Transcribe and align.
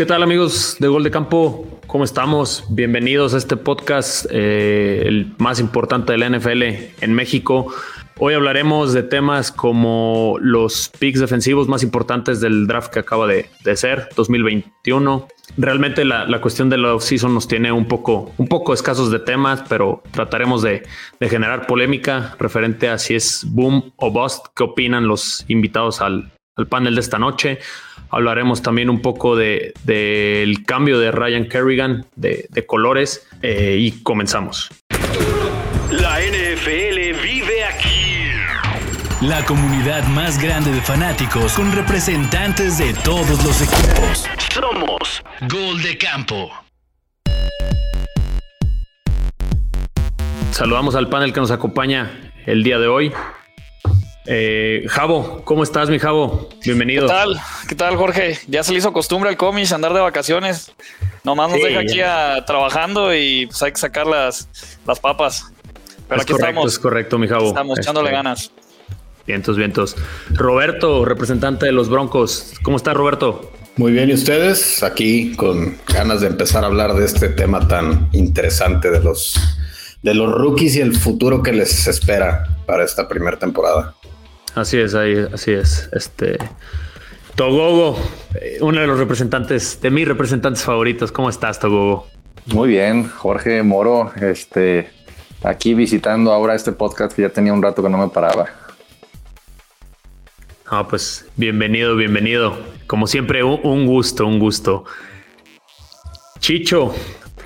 ¿Qué 0.00 0.06
tal 0.06 0.22
amigos 0.22 0.78
de 0.78 0.88
Gol 0.88 1.04
de 1.04 1.10
Campo? 1.10 1.78
¿Cómo 1.86 2.04
estamos? 2.04 2.64
Bienvenidos 2.70 3.34
a 3.34 3.36
este 3.36 3.58
podcast, 3.58 4.24
eh, 4.30 5.02
el 5.04 5.34
más 5.36 5.60
importante 5.60 6.12
de 6.12 6.16
la 6.16 6.30
NFL 6.30 6.62
en 7.02 7.12
México. 7.12 7.70
Hoy 8.18 8.32
hablaremos 8.32 8.94
de 8.94 9.02
temas 9.02 9.52
como 9.52 10.38
los 10.40 10.90
picks 10.98 11.20
defensivos 11.20 11.68
más 11.68 11.82
importantes 11.82 12.40
del 12.40 12.66
draft 12.66 12.90
que 12.90 13.00
acaba 13.00 13.26
de, 13.26 13.50
ser 13.76 14.08
2021. 14.16 15.28
Realmente 15.58 16.06
la, 16.06 16.40
cuestión 16.40 16.70
de 16.70 16.78
la 16.78 16.94
offseason 16.94 17.34
nos 17.34 17.46
tiene 17.46 17.70
un 17.70 17.84
poco, 17.84 18.32
un 18.38 18.48
poco 18.48 18.72
escasos 18.72 19.10
de 19.10 19.18
temas, 19.18 19.64
pero 19.68 20.02
trataremos 20.12 20.62
de, 20.62 20.82
generar 21.20 21.66
polémica 21.66 22.36
referente 22.38 22.88
a 22.88 22.96
si 22.96 23.16
es 23.16 23.44
boom 23.46 23.92
o 23.96 24.10
bust. 24.10 24.46
¿Qué 24.56 24.62
opinan 24.62 25.06
los 25.06 25.44
invitados 25.48 26.00
al, 26.00 26.32
al 26.60 26.68
panel 26.68 26.94
de 26.94 27.00
esta 27.00 27.18
noche? 27.18 27.58
Hablaremos 28.10 28.62
también 28.62 28.90
un 28.90 29.00
poco 29.00 29.36
del 29.36 29.72
de, 29.84 30.58
cambio 30.66 30.98
de 30.98 31.12
Ryan 31.12 31.46
Kerrigan 31.46 32.06
de, 32.16 32.48
colores 32.66 33.26
eh, 33.42 33.76
y 33.78 34.02
comenzamos. 34.02 34.68
La 35.90 36.18
NFL 36.20 37.20
vive 37.22 37.64
aquí. 37.64 38.00
La 39.22 39.44
comunidad 39.44 40.06
más 40.08 40.42
grande 40.42 40.72
de 40.72 40.80
fanáticos 40.80 41.52
con 41.52 41.72
representantes 41.72 42.78
de 42.78 42.94
todos 42.94 43.44
los 43.44 43.60
equipos. 43.60 44.26
Somos 44.52 45.22
Gol 45.48 45.82
de 45.82 45.98
Campo. 45.98 46.50
Saludamos 50.52 50.94
al 50.94 51.08
panel 51.08 51.32
que 51.32 51.40
nos 51.40 51.50
acompaña 51.50 52.32
el 52.46 52.62
día 52.62 52.78
de 52.78 52.88
hoy. 52.88 53.12
Eh, 54.26 54.84
Javo, 54.88 55.42
¿cómo 55.44 55.62
estás, 55.62 55.88
mi 55.88 55.98
Javo? 55.98 56.48
Bienvenido. 56.64 57.06
¿Qué 57.06 57.12
tal? 57.12 57.40
¿Qué 57.68 57.74
tal, 57.74 57.96
Jorge? 57.96 58.38
Ya 58.48 58.62
se 58.62 58.72
le 58.72 58.78
hizo 58.78 58.92
costumbre 58.92 59.30
al 59.30 59.36
cómic 59.36 59.72
andar 59.72 59.94
de 59.94 60.00
vacaciones. 60.00 60.72
Nomás 61.24 61.50
nos 61.50 61.62
deja 61.62 61.80
aquí 61.80 62.00
trabajando 62.46 63.14
y 63.14 63.46
pues 63.46 63.62
hay 63.62 63.72
que 63.72 63.78
sacar 63.78 64.06
las, 64.06 64.48
las 64.86 65.00
papas. 65.00 65.46
Pero 66.08 66.20
aquí 66.20 66.32
estamos. 66.32 66.72
Es 66.72 66.78
correcto, 66.78 67.18
mi 67.18 67.28
Javo. 67.28 67.48
Estamos 67.48 67.78
echándole 67.78 68.08
este, 68.08 68.16
ganas. 68.16 68.52
Vientos, 69.26 69.56
vientos. 69.56 69.96
Roberto, 70.30 71.04
representante 71.04 71.66
de 71.66 71.72
los 71.72 71.88
Broncos. 71.88 72.54
¿Cómo 72.62 72.76
está, 72.76 72.92
Roberto? 72.92 73.52
Muy 73.76 73.92
bien, 73.92 74.10
¿y 74.10 74.14
ustedes? 74.14 74.82
Aquí 74.82 75.34
con 75.36 75.78
ganas 75.86 76.20
de 76.20 76.26
empezar 76.26 76.64
a 76.64 76.66
hablar 76.66 76.94
de 76.94 77.06
este 77.06 77.28
tema 77.28 77.66
tan 77.66 78.08
interesante 78.12 78.90
de 78.90 79.00
los, 79.00 79.40
de 80.02 80.14
los 80.14 80.30
rookies 80.32 80.76
y 80.76 80.80
el 80.80 80.94
futuro 80.96 81.42
que 81.42 81.52
les 81.52 81.86
espera 81.86 82.44
para 82.66 82.84
esta 82.84 83.08
primera 83.08 83.38
temporada. 83.38 83.94
Así 84.54 84.78
es, 84.78 84.94
ahí, 84.94 85.16
así 85.32 85.52
es. 85.52 85.88
Este 85.92 86.38
Togogo, 87.36 87.98
eh, 88.40 88.58
uno 88.60 88.80
de 88.80 88.86
los 88.86 88.98
representantes, 88.98 89.80
de 89.80 89.90
mis 89.90 90.06
representantes 90.06 90.62
favoritos. 90.62 91.12
¿Cómo 91.12 91.30
estás, 91.30 91.58
Togogo? 91.58 92.06
Muy 92.46 92.68
bien, 92.68 93.08
Jorge 93.08 93.62
Moro, 93.62 94.12
este, 94.20 94.90
aquí 95.42 95.74
visitando 95.74 96.32
ahora 96.32 96.54
este 96.54 96.72
podcast 96.72 97.14
que 97.14 97.22
ya 97.22 97.30
tenía 97.30 97.52
un 97.52 97.62
rato 97.62 97.82
que 97.82 97.88
no 97.88 97.98
me 97.98 98.08
paraba. 98.08 98.46
Ah, 100.66 100.86
pues 100.88 101.26
bienvenido, 101.36 101.96
bienvenido. 101.96 102.58
Como 102.86 103.06
siempre, 103.06 103.42
un 103.42 103.86
gusto, 103.86 104.26
un 104.26 104.38
gusto. 104.38 104.84
Chicho, 106.40 106.94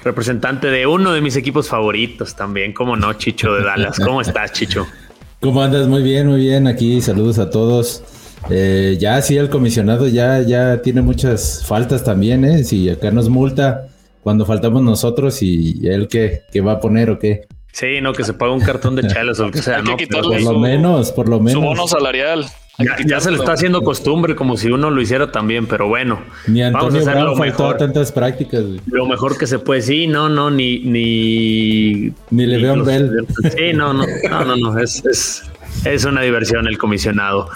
representante 0.05 0.69
de 0.69 0.87
uno 0.87 1.13
de 1.13 1.21
mis 1.21 1.37
equipos 1.37 1.69
favoritos 1.69 2.35
también, 2.35 2.73
¿cómo 2.73 2.97
no, 2.97 3.13
Chicho 3.15 3.55
de 3.55 3.63
Dallas? 3.63 3.99
¿Cómo 3.99 4.21
estás, 4.21 4.53
Chicho? 4.53 4.87
¿Cómo 5.45 5.61
andas? 5.61 5.87
Muy 5.89 6.03
bien, 6.03 6.27
muy 6.27 6.41
bien. 6.41 6.67
Aquí 6.67 7.03
saludos 7.03 7.39
a 7.39 7.51
todos. 7.51 8.03
Eh, 8.49 8.97
ya 8.99 9.21
sí, 9.21 9.37
el 9.37 9.51
comisionado 9.51 10.09
ya, 10.09 10.41
ya 10.41 10.81
tiene 10.81 11.03
muchas 11.03 11.63
faltas 11.67 12.03
también, 12.03 12.47
¿eh? 12.47 12.65
Si 12.65 12.89
acá 12.89 13.11
nos 13.11 13.29
multa 13.29 13.89
cuando 14.23 14.47
faltamos 14.47 14.81
nosotros 14.83 15.43
y 15.43 15.87
él 15.87 16.09
qué, 16.09 16.45
qué 16.51 16.63
va 16.63 16.73
a 16.73 16.81
poner 16.81 17.11
o 17.11 17.19
qué. 17.19 17.43
Sí, 17.73 18.01
no, 18.01 18.15
que 18.15 18.25
se 18.25 18.33
pague 18.33 18.53
un 18.53 18.63
cartón 18.63 18.97
de 18.97 19.07
chelas 19.07 19.39
o 19.39 19.45
lo 19.45 19.51
que 19.51 19.61
sea, 19.61 19.83
¿no? 19.83 19.99
por 19.99 20.43
lo 20.43 20.59
menos, 20.59 21.13
por 21.13 21.29
lo 21.29 21.39
menos. 21.41 21.53
Su 21.53 21.61
bono 21.61 21.87
salarial. 21.89 22.47
Ya, 22.79 23.21
se 23.21 23.31
le 23.31 23.37
está 23.37 23.53
haciendo 23.53 23.83
costumbre 23.83 24.35
como 24.35 24.57
si 24.57 24.69
uno 24.69 24.91
lo 24.91 25.01
hiciera 25.01 25.31
también, 25.31 25.67
pero 25.67 25.87
bueno. 25.87 26.21
Ni 26.49 26.61
Antonio 26.61 27.05
vamos 27.05 27.41
a 27.41 27.55
Brown 27.57 27.77
tantas 27.79 28.11
prácticas. 28.11 28.65
Lo 28.87 29.07
mejor 29.07 29.39
que 29.39 29.47
se 29.47 29.61
puede, 29.61 29.83
sí, 29.83 30.09
no, 30.09 30.29
no, 30.29 30.51
ni... 30.51 30.81
Ni, 30.81 32.13
ni 32.31 32.47
le 32.47 32.59
veo 32.59 32.75
un 32.75 32.85
bel. 32.85 33.27
Sí, 33.57 33.73
no, 33.75 33.93
no, 33.93 34.05
no, 34.29 34.45
no, 34.45 34.57
no, 34.57 34.79
es, 34.79 35.05
es, 35.05 35.45
es 35.85 36.05
una 36.05 36.23
diversión 36.23 36.67
el 36.67 36.77
comisionado. 36.77 37.49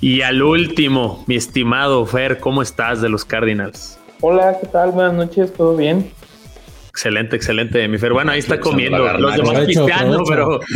Y 0.00 0.22
al 0.22 0.42
último, 0.42 1.24
mi 1.26 1.34
estimado 1.34 2.06
Fer, 2.06 2.38
¿cómo 2.38 2.62
estás 2.62 3.02
de 3.02 3.08
los 3.08 3.24
Cardinals? 3.24 3.98
Hola, 4.20 4.58
¿qué 4.60 4.68
tal? 4.68 4.92
Buenas 4.92 5.14
noches, 5.14 5.52
¿todo 5.52 5.76
bien? 5.76 6.08
Excelente, 6.88 7.34
excelente, 7.34 7.88
mi 7.88 7.98
Fer. 7.98 8.12
Bueno, 8.12 8.30
ahí 8.30 8.38
está 8.38 8.60
comiendo. 8.60 8.98
Los 9.18 9.36
demás 9.36 9.64
pisteando, 9.64 10.22
pero 10.28 10.60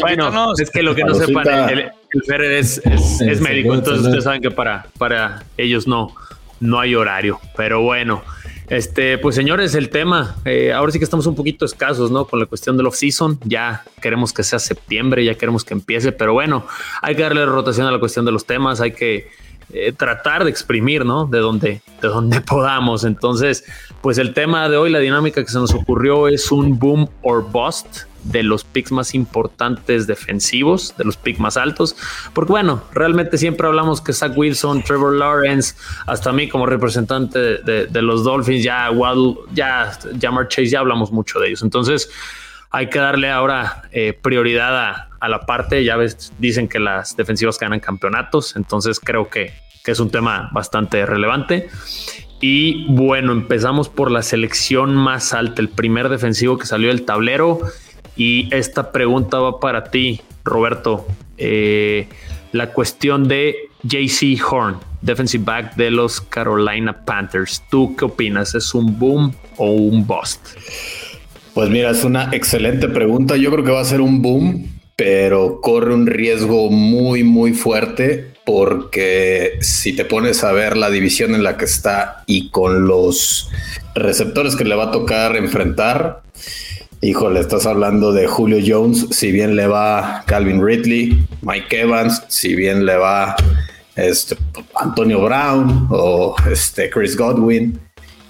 bueno, 0.00 0.52
es 0.56 0.70
que 0.70 0.82
lo 0.82 0.94
que 0.94 1.04
no 1.04 1.14
sepan, 1.14 1.70
el, 1.70 1.90
Fer 2.26 2.42
es, 2.42 2.78
es, 2.84 3.40
médico, 3.40 3.74
entonces 3.74 4.04
ustedes 4.04 4.24
saben 4.24 4.42
que 4.42 4.50
para, 4.50 4.86
para 4.98 5.44
ellos 5.56 5.86
no, 5.86 6.14
no 6.58 6.80
hay 6.80 6.94
horario. 6.94 7.40
Pero 7.56 7.82
bueno, 7.82 8.22
este, 8.68 9.18
pues 9.18 9.34
señores, 9.34 9.74
el 9.74 9.90
tema, 9.90 10.36
eh, 10.44 10.72
ahora 10.72 10.92
sí 10.92 10.98
que 10.98 11.04
estamos 11.04 11.26
un 11.26 11.34
poquito 11.34 11.64
escasos, 11.64 12.10
¿no? 12.10 12.24
Con 12.24 12.40
la 12.40 12.46
cuestión 12.46 12.76
del 12.76 12.86
off-season, 12.86 13.38
ya 13.44 13.84
queremos 14.00 14.32
que 14.32 14.42
sea 14.42 14.58
septiembre, 14.58 15.24
ya 15.24 15.34
queremos 15.34 15.64
que 15.64 15.74
empiece, 15.74 16.12
pero 16.12 16.32
bueno, 16.32 16.66
hay 17.02 17.14
que 17.14 17.22
darle 17.22 17.44
rotación 17.46 17.86
a 17.86 17.92
la 17.92 17.98
cuestión 17.98 18.24
de 18.24 18.32
los 18.32 18.44
temas, 18.44 18.80
hay 18.80 18.92
que 18.92 19.28
eh, 19.72 19.92
tratar 19.92 20.44
de 20.44 20.50
exprimir, 20.50 21.04
¿no? 21.04 21.26
De 21.26 21.38
donde, 21.38 21.80
de 22.02 22.08
donde 22.08 22.40
podamos. 22.46 23.04
Entonces, 23.04 23.64
pues 24.02 24.18
el 24.18 24.34
tema 24.34 24.68
de 24.68 24.76
hoy, 24.76 24.90
la 24.90 24.98
dinámica 24.98 25.44
que 25.44 25.50
se 25.50 25.58
nos 25.58 25.72
ocurrió 25.74 26.28
es 26.28 26.50
un 26.50 26.78
boom 26.78 27.08
or 27.22 27.48
bust 27.48 28.09
de 28.24 28.42
los 28.42 28.64
picks 28.64 28.92
más 28.92 29.14
importantes 29.14 30.06
defensivos, 30.06 30.94
de 30.96 31.04
los 31.04 31.16
picks 31.16 31.40
más 31.40 31.56
altos, 31.56 31.96
porque 32.32 32.52
bueno, 32.52 32.82
realmente 32.92 33.38
siempre 33.38 33.66
hablamos 33.66 34.00
que 34.00 34.12
Zach 34.12 34.36
Wilson, 34.36 34.82
Trevor 34.82 35.14
Lawrence, 35.14 35.74
hasta 36.06 36.32
mí 36.32 36.48
como 36.48 36.66
representante 36.66 37.38
de, 37.38 38.02
los 38.02 38.24
Dolphins, 38.24 38.64
ya 38.64 38.90
Waddle, 38.90 39.36
ya 39.52 39.98
Jamar 40.20 40.48
Chase, 40.48 40.68
ya 40.68 40.80
hablamos 40.80 41.12
mucho 41.12 41.38
de 41.38 41.48
ellos. 41.48 41.62
Entonces, 41.62 42.10
hay 42.70 42.88
que 42.88 42.98
darle 42.98 43.30
ahora 43.30 43.82
eh, 43.92 44.12
prioridad 44.12 44.78
a, 44.78 45.08
a, 45.20 45.28
la 45.28 45.40
parte. 45.40 45.84
Ya 45.84 45.96
ves, 45.96 46.32
dicen 46.38 46.68
que 46.68 46.78
las 46.78 47.16
defensivas 47.16 47.58
ganan 47.58 47.80
campeonatos, 47.80 48.56
entonces 48.56 49.00
creo 49.00 49.28
que, 49.28 49.52
que 49.84 49.90
es 49.90 50.00
un 50.00 50.10
tema 50.10 50.50
bastante 50.52 51.04
relevante. 51.04 51.68
Y 52.40 52.86
bueno, 52.88 53.32
empezamos 53.32 53.90
por 53.90 54.10
la 54.10 54.22
selección 54.22 54.94
más 54.94 55.34
alta, 55.34 55.60
el 55.60 55.68
primer 55.68 56.08
defensivo 56.08 56.56
que 56.56 56.66
salió 56.66 56.88
del 56.88 57.04
tablero. 57.04 57.60
Y 58.16 58.48
esta 58.54 58.92
pregunta 58.92 59.38
va 59.38 59.60
para 59.60 59.84
ti, 59.84 60.20
Roberto. 60.44 61.06
Eh, 61.38 62.08
la 62.52 62.72
cuestión 62.72 63.28
de 63.28 63.56
JC 63.82 64.38
Horn, 64.50 64.76
defensive 65.00 65.44
back 65.44 65.76
de 65.76 65.90
los 65.90 66.20
Carolina 66.20 67.04
Panthers. 67.04 67.62
¿Tú 67.70 67.94
qué 67.96 68.04
opinas? 68.04 68.54
¿Es 68.54 68.74
un 68.74 68.98
boom 68.98 69.32
o 69.56 69.70
un 69.70 70.06
bust? 70.06 70.40
Pues 71.54 71.68
mira, 71.70 71.90
es 71.90 72.04
una 72.04 72.28
excelente 72.32 72.88
pregunta. 72.88 73.36
Yo 73.36 73.50
creo 73.50 73.64
que 73.64 73.72
va 73.72 73.80
a 73.80 73.84
ser 73.84 74.00
un 74.00 74.22
boom, 74.22 74.66
pero 74.96 75.60
corre 75.60 75.94
un 75.94 76.06
riesgo 76.06 76.70
muy, 76.70 77.24
muy 77.24 77.52
fuerte 77.52 78.30
porque 78.44 79.58
si 79.60 79.94
te 79.94 80.04
pones 80.04 80.42
a 80.44 80.52
ver 80.52 80.76
la 80.76 80.90
división 80.90 81.34
en 81.34 81.42
la 81.42 81.56
que 81.56 81.64
está 81.64 82.24
y 82.26 82.50
con 82.50 82.86
los 82.86 83.48
receptores 83.94 84.56
que 84.56 84.64
le 84.64 84.74
va 84.74 84.84
a 84.84 84.90
tocar 84.90 85.36
enfrentar, 85.36 86.22
híjole, 87.02 87.40
estás 87.40 87.66
hablando 87.66 88.12
de 88.12 88.26
Julio 88.26 88.58
Jones, 88.64 89.06
si 89.10 89.32
bien 89.32 89.56
le 89.56 89.66
va 89.66 90.22
Calvin 90.26 90.64
Ridley, 90.64 91.26
Mike 91.42 91.80
Evans, 91.80 92.22
si 92.28 92.54
bien 92.54 92.84
le 92.84 92.96
va 92.96 93.36
este, 93.96 94.36
Antonio 94.74 95.22
Brown 95.22 95.88
o 95.90 96.36
este, 96.50 96.90
Chris 96.90 97.16
Godwin 97.16 97.80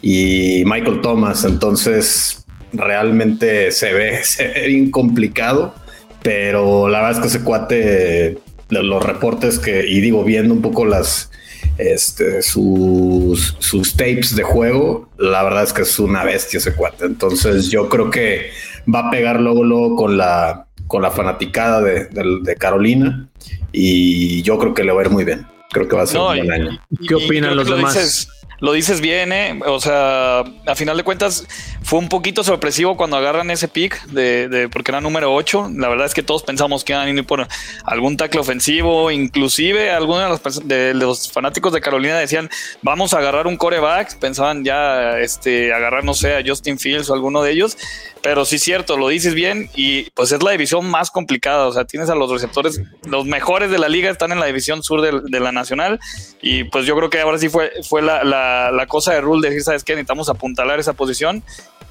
y 0.03 0.63
Michael 0.67 1.01
Thomas, 1.01 1.45
entonces 1.45 2.45
realmente 2.73 3.73
se 3.73 3.93
ve, 3.93 4.21
se 4.25 4.49
ve 4.49 4.67
bien 4.69 4.91
complicado, 4.91 5.75
pero 6.23 6.89
la 6.89 7.03
verdad 7.03 7.17
es 7.17 7.23
que 7.23 7.37
ese 7.37 7.45
cuate, 7.45 8.39
los 8.69 9.03
reportes 9.05 9.59
que, 9.59 9.85
y 9.87 10.01
digo, 10.01 10.23
viendo 10.23 10.55
un 10.55 10.63
poco 10.63 10.85
las, 10.85 11.33
este, 11.79 12.43
sus, 12.43 13.57
sus 13.59 13.95
tapes 13.95 14.35
de 14.37 14.43
juego, 14.43 15.09
la 15.19 15.43
verdad 15.43 15.63
es 15.65 15.73
que 15.73 15.83
es 15.83 15.99
una 15.99 16.25
bestia 16.25 16.59
ese 16.59 16.75
cuate. 16.75 17.07
Entonces 17.07 17.71
yo 17.71 17.89
creo 17.89 18.11
que 18.11 18.51
va 18.93 19.09
a 19.09 19.11
pegar 19.11 19.41
luego, 19.41 19.65
luego 19.65 19.97
con 19.97 20.17
la, 20.17 20.67
con 20.87 21.03
la 21.03 21.11
fanaticada 21.11 21.81
de, 21.81 22.07
de, 22.07 22.57
Carolina 22.57 23.29
y 23.73 24.43
yo 24.43 24.59
creo 24.59 24.75
que 24.75 24.85
le 24.85 24.93
va 24.93 25.03
a 25.03 25.05
ir 25.05 25.11
muy 25.11 25.25
bien. 25.25 25.47
Creo 25.71 25.87
que 25.87 25.97
va 25.97 26.03
a 26.03 26.07
ser 26.07 26.21
un 26.21 26.27
buen 26.27 26.53
año. 26.53 26.81
¿Qué 27.07 27.15
opinan 27.15 27.57
los 27.57 27.69
demás? 27.69 28.29
Lo 28.61 28.73
dices 28.73 29.01
bien, 29.01 29.33
¿eh? 29.33 29.59
O 29.67 29.81
sea, 29.81 30.41
a 30.41 30.75
final 30.75 30.97
de 30.97 31.03
cuentas 31.03 31.47
fue 31.83 31.99
un 31.99 32.09
poquito 32.09 32.45
sorpresivo 32.45 32.97
cuando 32.97 33.17
agarran 33.17 33.51
ese 33.51 33.69
pick 33.69 34.05
de, 34.07 34.69
porque 34.71 34.91
era 34.91 35.01
número 35.01 35.35
8. 35.35 35.71
La 35.77 35.89
verdad 35.89 36.07
es 36.07 36.15
que 36.15 36.23
todos 36.23 36.43
pensamos 36.43 36.85
que 36.85 36.93
iban 36.93 37.07
a 37.07 37.11
ir 37.11 37.27
por 37.27 37.47
algún 37.85 38.17
tackle 38.17 38.41
ofensivo, 38.41 39.11
inclusive 39.11 39.91
algunos 39.91 40.41
de 40.65 40.95
los, 40.95 41.33
fanáticos 41.33 41.73
de 41.73 41.81
Carolina 41.81 42.19
decían, 42.19 42.51
vamos 42.83 43.15
a 43.15 43.19
agarrar 43.19 43.47
un 43.47 43.57
coreback, 43.57 44.19
pensaban 44.19 44.65
ya 44.65 45.19
este, 45.19 45.73
agarrar, 45.73 46.05
no 46.05 46.15
sé, 46.15 46.37
a 46.37 46.43
Justin 46.47 46.79
Fields 46.79 47.09
o 47.11 47.15
alguno 47.15 47.43
de 47.43 47.53
ellos. 47.53 47.77
Pero 48.23 48.45
sí, 48.45 48.59
cierto, 48.59 48.99
lo 48.99 49.09
dices 49.09 49.35
bien 49.35 49.71
y 49.75 50.11
pues 50.11 50.31
es 50.33 50.43
la 50.43 50.51
división 50.51 50.89
más 50.91 51.11
complicada. 51.11 51.67
O 51.67 51.73
sea, 51.73 51.85
tienes 51.85 52.11
a 52.11 52.15
los 52.15 52.31
receptores, 52.31 52.81
los 53.05 53.25
mejores 53.25 53.71
de 53.71 53.79
la 53.79 53.89
liga 53.89 54.11
están 54.11 54.33
en 54.33 54.41
la 54.41 54.47
división 54.47 54.83
sur 54.83 55.01
de, 55.01 55.41
la 55.41 55.53
nacional 55.53 55.99
y 56.43 56.65
pues 56.65 56.85
yo 56.85 56.95
creo 56.97 57.09
que 57.09 57.21
ahora 57.21 57.39
sí 57.39 57.49
fue, 57.49 57.73
fue 57.89 58.03
la, 58.03 58.23
la, 58.25 58.87
cosa 58.87 59.15
de 59.15 59.23
Rule 59.23 59.41
de 59.41 59.49
decir, 59.49 59.65
¿sabes 59.65 59.85
qué? 59.85 59.95
Necesitamos 59.95 60.29
apuntalar 60.29 60.79
esa 60.79 60.93
posición 60.93 61.43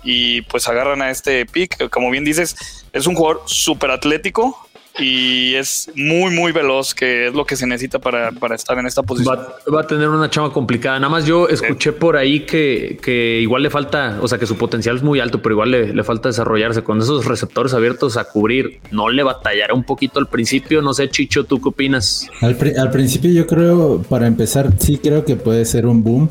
y 0.04 0.42
pues 0.44 0.68
agarran 0.68 1.02
a 1.02 1.10
este 1.10 1.46
pick. 1.48 1.90
Como 1.90 2.12
bien 2.12 2.24
dices, 2.24 2.86
es 2.94 3.08
un 3.08 3.16
jugador 3.16 3.42
súper 3.46 3.90
atlético, 3.90 4.69
y 5.00 5.56
es 5.56 5.90
muy, 5.96 6.34
muy 6.34 6.52
veloz, 6.52 6.94
que 6.94 7.28
es 7.28 7.34
lo 7.34 7.46
que 7.46 7.56
se 7.56 7.66
necesita 7.68 8.00
para, 8.00 8.32
estar 8.54 8.78
en 8.78 8.88
esta 8.88 9.04
posición. 9.04 9.38
Va, 9.74 9.82
a 9.82 9.88
tener 9.88 10.10
una 10.10 10.30
chama 10.30 10.52
complicada. 10.52 11.00
Nada 11.00 11.10
más 11.10 11.26
yo 11.26 11.48
escuché 11.48 11.92
por 11.94 12.18
ahí 12.18 12.42
que, 12.42 13.40
igual 13.42 13.64
le 13.64 13.70
falta, 13.70 14.20
o 14.22 14.28
sea, 14.28 14.38
que 14.38 14.46
su 14.46 14.58
potencial 14.58 14.96
es 14.96 15.04
muy 15.04 15.20
alto, 15.20 15.42
pero 15.42 15.54
igual 15.54 15.72
le, 15.72 16.04
falta 16.04 16.30
desarrollarse 16.30 16.84
con 16.84 17.00
esos 17.00 17.26
receptores 17.26 17.74
abiertos 17.74 18.18
a 18.18 18.26
cubrir. 18.26 18.80
No 18.92 19.10
le 19.10 19.24
batallará 19.24 19.74
un 19.74 19.84
poquito 19.84 20.20
al 20.20 20.28
principio. 20.28 20.82
No 20.82 20.94
sé, 20.94 21.10
Chicho, 21.10 21.44
¿tú 21.44 21.62
qué 21.62 21.70
opinas? 21.70 22.28
Al, 22.42 22.58
al 22.78 22.92
principio, 22.92 23.32
yo 23.32 23.46
creo, 23.48 24.02
para 24.04 24.28
empezar, 24.28 24.72
sí 24.80 24.98
creo 24.98 25.26
que 25.26 25.36
puede 25.36 25.66
ser 25.66 25.86
un 25.86 26.04
boom, 26.04 26.30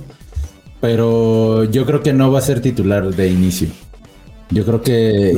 pero 0.80 1.64
yo 1.64 1.86
creo 1.86 2.02
que 2.02 2.12
no 2.12 2.30
va 2.32 2.38
a 2.38 2.42
ser 2.42 2.60
titular 2.60 3.14
de 3.14 3.28
inicio. 3.28 3.68
Yo 4.50 4.64
creo 4.64 4.80
que, 4.80 5.34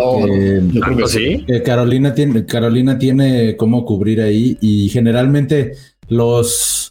Carolina 1.64 2.14
tiene 2.14 2.46
Carolina 2.46 2.98
tiene 2.98 3.56
cómo 3.56 3.84
cubrir 3.84 4.20
ahí 4.20 4.56
y 4.60 4.88
generalmente 4.88 5.74
los 6.08 6.90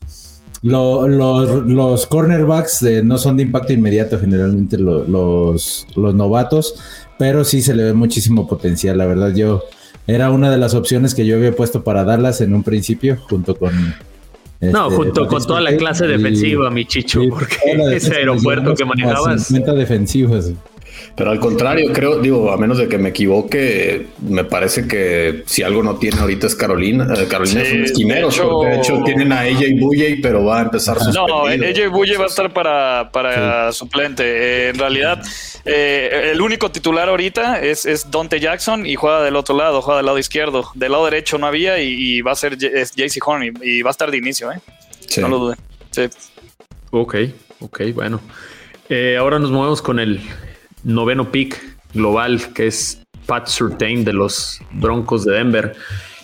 los, 0.61 2.05
cornerbacks 2.07 2.81
no 3.03 3.17
son 3.17 3.37
de 3.37 3.43
impacto 3.43 3.71
inmediato 3.71 4.19
generalmente 4.19 4.77
los, 4.77 5.87
los 5.95 6.15
novatos, 6.15 6.75
pero 7.17 7.45
sí 7.45 7.61
se 7.61 7.73
le 7.73 7.83
ve 7.83 7.93
muchísimo 7.93 8.47
potencial, 8.47 8.97
la 8.97 9.05
verdad 9.05 9.33
yo 9.33 9.63
era 10.05 10.31
una 10.31 10.51
de 10.51 10.57
las 10.57 10.73
opciones 10.73 11.15
que 11.15 11.25
yo 11.25 11.37
había 11.37 11.55
puesto 11.55 11.83
para 11.83 12.03
darlas 12.03 12.41
en 12.41 12.53
un 12.53 12.63
principio 12.63 13.17
junto 13.29 13.55
con 13.55 13.71
no, 14.61 14.87
este, 14.87 14.95
junto 14.97 15.27
con 15.27 15.45
toda 15.45 15.61
la 15.61 15.77
clase 15.77 16.05
defensiva, 16.05 16.69
mi 16.69 16.83
chicho, 16.85 17.21
porque 17.29 17.55
ese 17.95 18.15
aeropuerto 18.15 18.75
que 18.75 18.83
manejabas. 18.83 19.45
50 19.47 19.73
defensivas. 19.73 20.51
Pero 21.15 21.31
al 21.31 21.39
contrario, 21.39 21.91
creo, 21.91 22.19
digo, 22.19 22.51
a 22.51 22.57
menos 22.57 22.77
de 22.77 22.87
que 22.87 22.97
me 22.97 23.09
equivoque, 23.09 24.07
me 24.19 24.43
parece 24.43 24.87
que 24.87 25.43
si 25.45 25.63
algo 25.63 25.83
no 25.83 25.97
tiene 25.97 26.19
ahorita 26.19 26.47
es 26.47 26.55
Carolina. 26.55 27.07
Eh, 27.17 27.27
Carolina 27.27 27.63
son 27.65 27.83
esquineros, 27.83 28.35
de 28.35 28.41
hecho, 28.41 28.59
de 28.61 28.77
hecho 28.77 29.03
tienen 29.03 29.31
a 29.31 29.41
AJ 29.41 29.79
Buye, 29.79 30.19
pero 30.21 30.45
va 30.45 30.59
a 30.59 30.61
empezar 30.63 30.97
No, 31.13 31.45
AJ 31.45 31.89
Buye 31.91 32.17
va 32.17 32.25
a 32.25 32.27
estar 32.27 32.53
para, 32.53 33.09
para 33.11 33.71
suplente. 33.71 34.23
Eh, 34.23 34.69
en 34.69 34.79
realidad, 34.79 35.21
eh, 35.65 36.31
el 36.31 36.41
único 36.41 36.71
titular 36.71 37.09
ahorita 37.09 37.61
es, 37.61 37.85
es 37.85 38.09
Dante 38.09 38.39
Jackson 38.39 38.85
y 38.85 38.95
juega 38.95 39.21
del 39.21 39.35
otro 39.35 39.57
lado, 39.57 39.81
juega 39.81 39.97
del 39.97 40.05
lado 40.05 40.19
izquierdo. 40.19 40.71
Del 40.75 40.91
lado 40.91 41.05
derecho 41.05 41.37
no 41.37 41.47
había 41.47 41.79
y, 41.79 42.21
va 42.21 42.31
a 42.31 42.35
ser 42.35 42.57
JC 42.57 43.25
Horn 43.25 43.53
y, 43.61 43.81
va 43.81 43.89
a 43.89 43.91
estar 43.91 44.11
de 44.11 44.17
inicio, 44.17 44.51
¿eh? 44.51 44.59
No 45.19 45.27
lo 45.27 45.39
duden. 45.39 45.57
Sí. 45.91 46.03
Ok, 46.91 47.15
ok, 47.59 47.81
bueno. 47.93 48.21
ahora 49.17 49.39
nos 49.39 49.51
movemos 49.51 49.81
con 49.81 49.99
el, 49.99 50.21
noveno 50.83 51.31
pick 51.31 51.59
global, 51.93 52.53
que 52.53 52.67
es 52.67 53.01
Pat 53.25 53.47
Surtain 53.47 54.03
de 54.03 54.13
los 54.13 54.59
Broncos 54.71 55.25
de 55.25 55.33
Denver. 55.33 55.75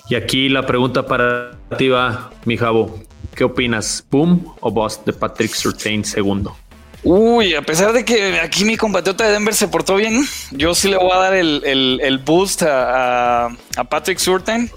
Y 0.09 0.15
aquí 0.15 0.49
la 0.49 0.65
pregunta 0.65 1.05
para 1.05 1.51
ti 1.77 1.89
va, 1.89 2.31
mi 2.45 2.57
Jabo. 2.57 2.99
¿Qué 3.35 3.43
opinas? 3.43 4.05
¿Boom 4.09 4.53
o 4.61 4.71
bust 4.71 5.05
de 5.05 5.13
Patrick 5.13 5.53
Surtain 5.53 6.05
segundo? 6.05 6.55
Uy, 7.03 7.53
a 7.53 7.61
pesar 7.61 7.93
de 7.93 8.03
que 8.03 8.39
aquí 8.39 8.65
mi 8.65 8.77
compatriota 8.77 9.25
de 9.25 9.33
Denver 9.33 9.53
se 9.53 9.67
portó 9.67 9.95
bien, 9.95 10.23
yo 10.51 10.73
sí 10.73 10.89
le 10.89 10.97
voy 10.97 11.11
a 11.11 11.17
dar 11.17 11.35
el, 11.35 12.21
boost 12.25 12.63
a, 12.63 13.45
a 13.45 13.83
Patrick 13.89 14.17
Surtain. 14.17 14.71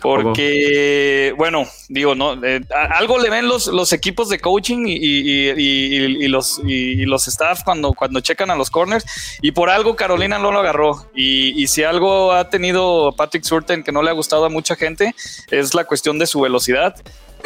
Porque, 0.00 1.34
bueno, 1.36 1.66
digo, 1.88 2.14
no, 2.14 2.42
eh, 2.44 2.60
algo 2.90 3.18
le 3.18 3.28
ven 3.28 3.46
los, 3.46 3.66
los 3.66 3.92
equipos 3.92 4.28
de 4.28 4.38
coaching 4.38 4.84
y, 4.86 6.28
los, 6.28 6.60
y, 6.64 7.04
los 7.04 7.28
staff 7.28 7.62
cuando, 7.64 7.92
cuando 7.92 8.20
checan 8.20 8.50
a 8.50 8.56
los 8.56 8.70
corners. 8.70 9.04
Y 9.42 9.52
por 9.52 9.68
algo 9.68 9.96
Carolina 9.96 10.38
no 10.38 10.52
lo 10.52 10.60
agarró. 10.60 11.06
Y, 11.14 11.66
si 11.66 11.82
algo 11.84 12.32
ha 12.32 12.48
tenido 12.48 13.12
Patrick 13.12 13.44
Surten 13.44 13.82
que 13.82 13.92
no 13.92 14.02
le 14.02 14.10
ha 14.10 14.14
gustado 14.14 14.44
a 14.46 14.48
mucha 14.48 14.74
gente, 14.74 15.14
es 15.50 15.74
la 15.74 15.84
cuestión 15.84 16.18
de 16.18 16.26
su 16.26 16.40
velocidad. 16.40 16.96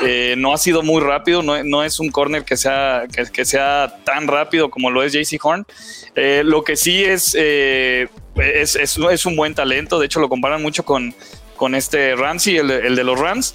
Eh, 0.02 0.34
no 0.36 0.52
ha 0.52 0.58
sido 0.58 0.82
muy 0.82 1.00
rápido, 1.00 1.42
no, 1.42 1.84
es 1.84 2.00
un 2.00 2.10
corner 2.10 2.44
que 2.44 2.56
sea, 2.56 3.04
que, 3.32 3.44
sea 3.44 4.00
tan 4.04 4.26
rápido 4.26 4.68
como 4.70 4.90
lo 4.90 5.02
es 5.02 5.12
JC 5.12 5.38
Horn. 5.42 5.66
Eh, 6.14 6.42
lo 6.44 6.62
que 6.64 6.76
sí 6.76 7.04
es, 7.04 7.34
es, 7.34 8.08
es, 8.36 8.98
es, 8.98 9.26
un 9.26 9.36
buen 9.36 9.54
talento, 9.54 9.98
de 9.98 10.06
hecho 10.06 10.20
lo 10.20 10.28
comparan 10.28 10.62
mucho 10.62 10.84
con, 10.84 11.14
con 11.56 11.74
este 11.74 12.16
Ramsey, 12.16 12.56
el, 12.58 12.70
el 12.70 12.96
de 12.96 13.04
los 13.04 13.18
Rams. 13.18 13.54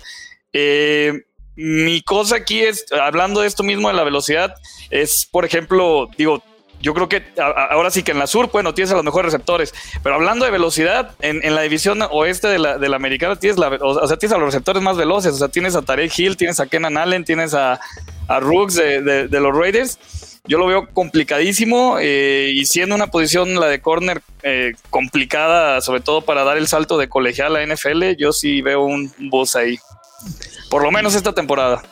Eh, 0.53 1.23
mi 1.55 2.01
cosa 2.01 2.37
aquí 2.37 2.61
es, 2.61 2.85
hablando 2.91 3.41
de 3.41 3.47
esto 3.47 3.63
mismo 3.63 3.89
de 3.89 3.93
la 3.93 4.03
velocidad, 4.03 4.55
es, 4.89 5.27
por 5.29 5.43
ejemplo, 5.43 6.09
digo, 6.17 6.41
yo 6.81 6.93
creo 6.93 7.09
que 7.09 7.23
ahora 7.37 7.91
sí 7.91 8.03
que 8.03 8.11
en 8.11 8.19
la 8.19 8.27
sur, 8.27 8.49
bueno, 8.51 8.73
tienes 8.73 8.91
a 8.93 8.95
los 8.95 9.03
mejores 9.03 9.33
receptores, 9.33 9.73
pero 10.01 10.15
hablando 10.15 10.45
de 10.45 10.51
velocidad, 10.51 11.11
en, 11.19 11.43
en 11.43 11.55
la 11.55 11.61
división 11.61 12.01
oeste 12.09 12.47
de 12.47 12.59
la, 12.59 12.77
de 12.77 12.87
la, 12.87 12.95
americana 12.95 13.35
tienes, 13.35 13.59
la, 13.59 13.67
o 13.67 14.07
sea, 14.07 14.15
tienes 14.15 14.33
a 14.33 14.37
los 14.37 14.47
receptores 14.47 14.81
más 14.81 14.95
veloces, 14.95 15.33
o 15.33 15.37
sea, 15.37 15.49
tienes 15.49 15.75
a 15.75 15.81
Tarek 15.81 16.17
Hill, 16.17 16.37
tienes 16.37 16.61
a 16.61 16.67
Kenan 16.67 16.97
Allen, 16.97 17.25
tienes 17.25 17.53
a, 17.53 17.79
a 18.29 18.39
Rooks 18.39 18.75
de, 18.75 19.01
de, 19.01 19.27
de 19.27 19.39
los 19.41 19.53
Raiders 19.53 19.99
yo 20.49 20.57
lo 20.57 20.65
veo 20.65 20.87
complicadísimo 20.87 21.97
eh, 22.01 22.51
y 22.51 22.65
siendo 22.65 22.95
una 22.95 23.07
posición, 23.07 23.53
la 23.59 23.67
de 23.67 23.81
corner, 23.81 24.21
eh, 24.41 24.73
complicada, 24.89 25.79
sobre 25.79 26.01
todo 26.01 26.21
para 26.21 26.43
dar 26.43 26.57
el 26.57 26.67
salto 26.67 26.97
de 26.97 27.07
colegial 27.07 27.55
a 27.55 27.63
NFL, 27.63 28.15
yo 28.17 28.33
sí 28.33 28.63
veo 28.63 28.83
un 28.83 29.13
bus 29.29 29.55
ahí. 29.55 29.77
Por 30.71 30.81
lo 30.81 30.91
menos 30.91 31.13
esta 31.13 31.33
temporada. 31.33 31.83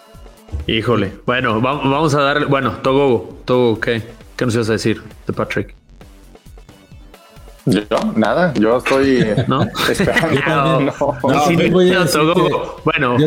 Híjole, 0.65 1.13
bueno, 1.27 1.61
vamos 1.61 2.15
a 2.15 2.21
dar, 2.21 2.47
bueno, 2.47 2.79
Togo, 2.81 3.41
Togo, 3.45 3.79
¿qué? 3.79 4.01
¿Qué 4.35 4.45
nos 4.45 4.55
ibas 4.55 4.69
a 4.69 4.73
decir 4.73 5.03
de 5.27 5.33
Patrick? 5.33 5.75
Yo, 7.67 7.83
nada, 8.15 8.53
yo 8.53 8.77
estoy 8.77 9.25
¿No? 9.47 9.63
esperando. 9.89 10.93
bueno, 12.85 13.17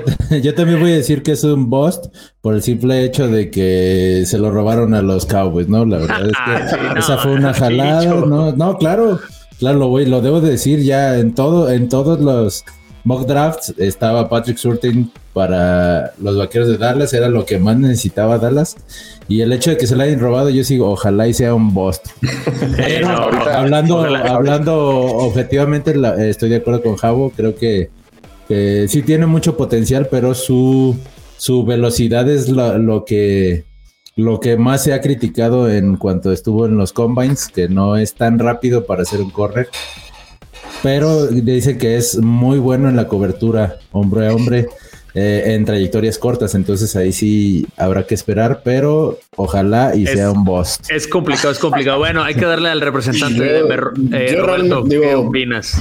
yo, 0.42 0.54
también 0.54 0.80
voy 0.80 0.92
a 0.92 0.96
decir 0.96 1.22
que 1.22 1.32
es 1.32 1.44
un 1.44 1.68
bust 1.68 2.06
por 2.40 2.54
el 2.54 2.62
simple 2.62 3.04
hecho 3.04 3.28
de 3.28 3.50
que 3.50 4.22
se 4.24 4.38
lo 4.38 4.50
robaron 4.50 4.94
a 4.94 5.02
los 5.02 5.26
Cowboys, 5.26 5.68
¿no? 5.68 5.84
La 5.84 5.98
verdad 5.98 6.26
es 6.26 6.32
que 6.32 6.54
esa 6.98 7.18
fue 7.18 7.32
una 7.32 7.52
jalada, 7.52 8.14
¿no? 8.14 8.52
No, 8.52 8.78
claro, 8.78 9.20
claro, 9.58 9.78
lo 9.78 9.88
voy, 9.88 10.06
lo 10.06 10.22
debo 10.22 10.40
decir 10.40 10.80
ya 10.80 11.18
en 11.18 11.34
todo, 11.34 11.70
en 11.70 11.90
todos 11.90 12.18
los 12.20 12.64
mock 13.04 13.26
drafts 13.26 13.74
estaba 13.76 14.30
Patrick 14.30 14.56
Surtain 14.56 15.12
para 15.32 16.12
los 16.20 16.36
vaqueros 16.36 16.68
de 16.68 16.78
Dallas, 16.78 17.12
era 17.12 17.28
lo 17.28 17.46
que 17.46 17.58
más 17.58 17.76
necesitaba 17.76 18.38
Dallas. 18.38 18.76
Y 19.28 19.42
el 19.42 19.52
hecho 19.52 19.70
de 19.70 19.76
que 19.76 19.86
se 19.86 19.96
le 19.96 20.04
hayan 20.04 20.20
robado, 20.20 20.50
yo 20.50 20.64
sigo, 20.64 20.90
ojalá 20.90 21.28
y 21.28 21.34
sea 21.34 21.54
un 21.54 21.72
bust. 21.72 22.08
hablando, 23.52 24.00
hablando 24.00 24.76
objetivamente, 24.76 25.94
estoy 26.28 26.50
de 26.50 26.56
acuerdo 26.56 26.82
con 26.82 26.96
Javo, 26.96 27.30
creo 27.30 27.54
que, 27.54 27.90
sí 28.88 29.02
tiene 29.02 29.26
mucho 29.26 29.56
potencial, 29.56 30.08
pero 30.10 30.34
su, 30.34 30.96
su 31.36 31.64
velocidad 31.64 32.28
es 32.28 32.48
lo, 32.48 33.04
que 33.04 33.64
lo 34.16 34.40
que 34.40 34.56
más 34.56 34.82
se 34.82 34.92
ha 34.92 35.00
criticado 35.00 35.70
en 35.70 35.96
cuanto 35.96 36.32
estuvo 36.32 36.66
en 36.66 36.76
los 36.76 36.92
combines, 36.92 37.46
que 37.46 37.68
no 37.68 37.96
es 37.96 38.14
tan 38.14 38.40
rápido 38.40 38.86
para 38.86 39.02
hacer 39.02 39.20
un 39.20 39.30
correr 39.30 39.68
pero 40.82 41.26
dice 41.26 41.76
que 41.76 41.96
es 41.96 42.16
muy 42.18 42.58
bueno 42.58 42.88
en 42.88 42.96
la 42.96 43.06
cobertura 43.06 43.76
hombre 43.92 44.28
a 44.28 44.34
hombre. 44.34 44.68
Eh, 45.14 45.54
en 45.54 45.64
trayectorias 45.64 46.18
cortas, 46.18 46.54
entonces 46.54 46.94
ahí 46.94 47.12
sí 47.12 47.66
habrá 47.76 48.06
que 48.06 48.14
esperar, 48.14 48.60
pero 48.64 49.18
ojalá 49.36 49.94
y 49.96 50.06
sea 50.06 50.30
un 50.30 50.44
boss. 50.44 50.78
Es 50.88 51.08
complicado, 51.08 51.50
es 51.50 51.58
complicado. 51.58 51.98
Bueno, 51.98 52.22
hay 52.22 52.34
que 52.34 52.44
darle 52.44 52.68
al 52.68 52.80
representante 52.80 53.42
de 53.42 53.60
eh, 54.12 54.36
Roberto, 54.36 54.84
¿qué 54.84 55.14
opinas? 55.14 55.76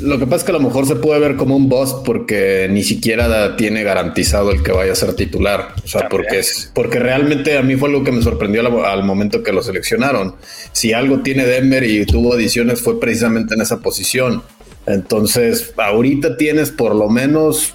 Lo 0.00 0.18
que 0.18 0.24
pasa 0.24 0.36
es 0.36 0.44
que 0.44 0.50
a 0.50 0.54
lo 0.54 0.60
mejor 0.60 0.86
se 0.86 0.96
puede 0.96 1.20
ver 1.20 1.36
como 1.36 1.54
un 1.54 1.68
boss 1.68 1.94
porque 2.04 2.66
ni 2.70 2.82
siquiera 2.82 3.56
tiene 3.56 3.84
garantizado 3.84 4.50
el 4.50 4.62
que 4.62 4.72
vaya 4.72 4.92
a 4.92 4.94
ser 4.96 5.14
titular. 5.14 5.74
O 5.84 5.86
sea, 5.86 6.08
porque 6.08 6.40
es 6.40 6.70
porque 6.74 6.98
realmente 6.98 7.56
a 7.56 7.62
mí 7.62 7.76
fue 7.76 7.88
algo 7.88 8.02
que 8.02 8.10
me 8.10 8.22
sorprendió 8.22 8.62
al, 8.84 9.04
momento 9.04 9.42
que 9.42 9.52
lo 9.52 9.62
seleccionaron. 9.62 10.34
Si 10.72 10.92
algo 10.92 11.20
tiene 11.20 11.44
Denver 11.44 11.84
y 11.84 12.04
tuvo 12.06 12.34
adiciones 12.34 12.80
fue 12.80 12.98
precisamente 12.98 13.54
en 13.54 13.60
esa 13.60 13.80
posición. 13.80 14.42
Entonces, 14.86 15.72
ahorita 15.76 16.36
tienes 16.36 16.70
por 16.70 16.96
lo 16.96 17.08
menos 17.08 17.74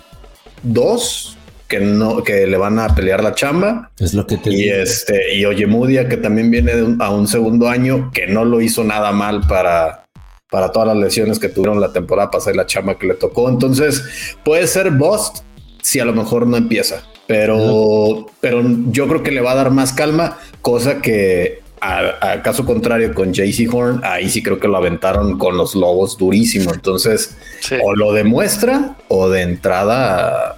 dos 0.63 1.37
que 1.67 1.79
no, 1.79 2.23
que 2.23 2.47
le 2.47 2.57
van 2.57 2.79
a 2.79 2.95
pelear 2.95 3.23
la 3.23 3.35
chamba. 3.35 3.91
Es 3.99 4.13
lo 4.13 4.25
que 4.25 4.37
te 4.37 4.51
y 4.51 4.69
este, 4.69 5.35
y 5.35 5.45
Oyemudia, 5.45 6.07
que 6.07 6.17
también 6.17 6.49
viene 6.49 6.71
a 6.99 7.09
un 7.09 7.27
segundo 7.27 7.67
año, 7.67 8.11
que 8.13 8.27
no 8.27 8.45
lo 8.45 8.61
hizo 8.61 8.83
nada 8.83 9.11
mal 9.11 9.41
para, 9.47 10.05
para 10.49 10.71
todas 10.71 10.87
las 10.87 10.97
lesiones 10.97 11.39
que 11.39 11.49
tuvieron 11.49 11.81
la 11.81 11.91
temporada 11.91 12.31
pasada 12.31 12.53
y 12.53 12.57
la 12.57 12.65
chamba 12.65 12.97
que 12.97 13.07
le 13.07 13.15
tocó. 13.15 13.49
Entonces, 13.49 14.03
puede 14.45 14.65
ser 14.67 14.91
Bust 14.91 15.39
si 15.81 15.99
a 15.99 16.05
lo 16.05 16.13
mejor 16.13 16.47
no 16.47 16.57
empieza, 16.57 17.03
pero, 17.27 18.27
pero 18.41 18.61
yo 18.89 19.07
creo 19.07 19.23
que 19.23 19.31
le 19.31 19.41
va 19.41 19.51
a 19.51 19.55
dar 19.55 19.71
más 19.71 19.93
calma, 19.93 20.37
cosa 20.61 21.01
que 21.01 21.61
a, 21.81 22.41
caso 22.41 22.65
contrario 22.65 23.13
con 23.13 23.33
JC 23.33 23.71
Horn, 23.71 24.01
ahí 24.03 24.29
sí 24.29 24.41
creo 24.41 24.59
que 24.59 24.67
lo 24.67 24.77
aventaron 24.77 25.37
con 25.37 25.57
los 25.57 25.75
lobos 25.75 26.17
durísimo. 26.17 26.73
Entonces, 26.73 27.37
o 27.83 27.95
lo 27.95 28.13
demuestra 28.13 28.95
o 29.07 29.29
de 29.29 29.41
entrada 29.41 30.57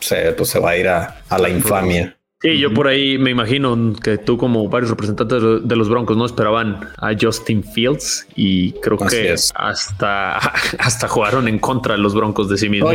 se, 0.00 0.32
pues 0.32 0.50
se 0.50 0.58
va 0.58 0.70
a 0.70 0.76
ir 0.76 0.88
a, 0.88 1.22
a 1.28 1.38
la 1.38 1.48
infamia. 1.48 2.16
Sí, 2.44 2.58
yo 2.58 2.74
por 2.74 2.88
ahí 2.88 3.16
me 3.16 3.30
imagino 3.30 3.94
que 4.02 4.18
tú 4.18 4.36
como 4.36 4.68
varios 4.68 4.90
representantes 4.90 5.42
de 5.62 5.76
los 5.76 5.88
Broncos 5.88 6.14
no 6.14 6.26
esperaban 6.26 6.78
a 6.98 7.12
Justin 7.18 7.64
Fields 7.64 8.26
y 8.36 8.72
creo 8.72 8.98
que 8.98 9.34
hasta, 9.54 10.36
hasta 10.78 11.08
jugaron 11.08 11.48
en 11.48 11.58
contra 11.58 11.94
de 11.94 12.02
los 12.02 12.14
Broncos 12.14 12.50
de 12.50 12.58
sí 12.58 12.68
mismos. 12.68 12.92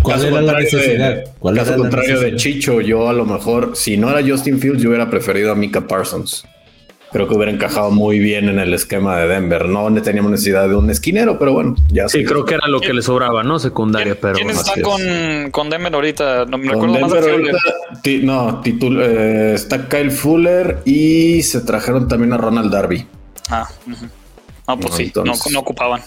¿Cuál 0.00 0.24
era 0.24 0.40
la 0.40 0.58
necesidad? 0.58 1.24
¿Cuál 1.38 1.54
caso 1.54 1.76
contrario 1.76 2.18
de 2.18 2.36
Chicho, 2.36 2.80
yo 2.80 3.10
a 3.10 3.12
lo 3.12 3.26
mejor, 3.26 3.72
si 3.76 3.98
no 3.98 4.08
era 4.08 4.26
Justin 4.26 4.58
Fields, 4.58 4.82
yo 4.82 4.88
hubiera 4.88 5.10
preferido 5.10 5.52
a 5.52 5.54
Mika 5.54 5.86
Parsons 5.86 6.46
creo 7.12 7.28
que 7.28 7.34
hubiera 7.34 7.52
encajado 7.52 7.90
muy 7.90 8.18
bien 8.18 8.48
en 8.48 8.58
el 8.58 8.72
esquema 8.74 9.16
de 9.18 9.28
Denver. 9.28 9.68
No 9.68 9.92
teníamos 10.02 10.30
necesidad 10.30 10.68
de 10.68 10.74
un 10.74 10.90
esquinero, 10.90 11.38
pero 11.38 11.52
bueno, 11.52 11.76
ya 11.88 12.08
Sí, 12.08 12.24
creo 12.24 12.44
que 12.44 12.54
era 12.54 12.68
lo 12.68 12.80
que 12.80 12.92
le 12.92 13.02
sobraba, 13.02 13.42
¿no? 13.42 13.58
Secundaria, 13.58 14.16
pero. 14.20 14.34
¿Quiénes 14.34 14.58
están 14.58 14.82
con, 14.82 15.50
con, 15.50 15.70
Denver 15.70 15.94
ahorita? 15.94 16.46
No 16.46 16.58
me 16.58 16.70
recuerdo 16.70 17.00
más 17.00 17.12
ahorita, 17.12 17.58
No, 18.22 18.62
eh, 18.64 19.52
está 19.54 19.88
Kyle 19.88 20.10
Fuller 20.10 20.78
y 20.84 21.42
se 21.42 21.60
trajeron 21.60 22.08
también 22.08 22.32
a 22.32 22.36
Ronald 22.36 22.72
Darby. 22.72 23.06
Ah, 23.48 23.68
no, 24.68 24.78
pues 24.78 24.94
sí, 24.94 25.12
no, 25.16 25.34
no 25.50 25.58
ocupaban. 25.58 26.00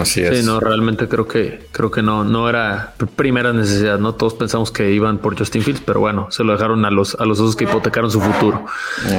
Así 0.00 0.22
es. 0.22 0.38
Sí, 0.40 0.44
no, 0.44 0.58
realmente 0.58 1.06
creo 1.08 1.28
que 1.28 1.66
creo 1.70 1.90
que 1.90 2.02
no, 2.02 2.24
no 2.24 2.48
era 2.48 2.94
primera 3.14 3.52
necesidad, 3.52 3.98
¿no? 3.98 4.14
Todos 4.14 4.34
pensamos 4.34 4.72
que 4.72 4.90
iban 4.90 5.18
por 5.18 5.38
Justin 5.38 5.62
Fields, 5.62 5.82
pero 5.84 6.00
bueno, 6.00 6.28
se 6.30 6.42
lo 6.42 6.52
dejaron 6.52 6.84
a 6.84 6.90
los 6.90 7.14
a 7.14 7.24
los 7.24 7.38
osos 7.38 7.54
que 7.54 7.64
hipotecaron 7.64 8.10
su 8.10 8.20
futuro. 8.20 8.66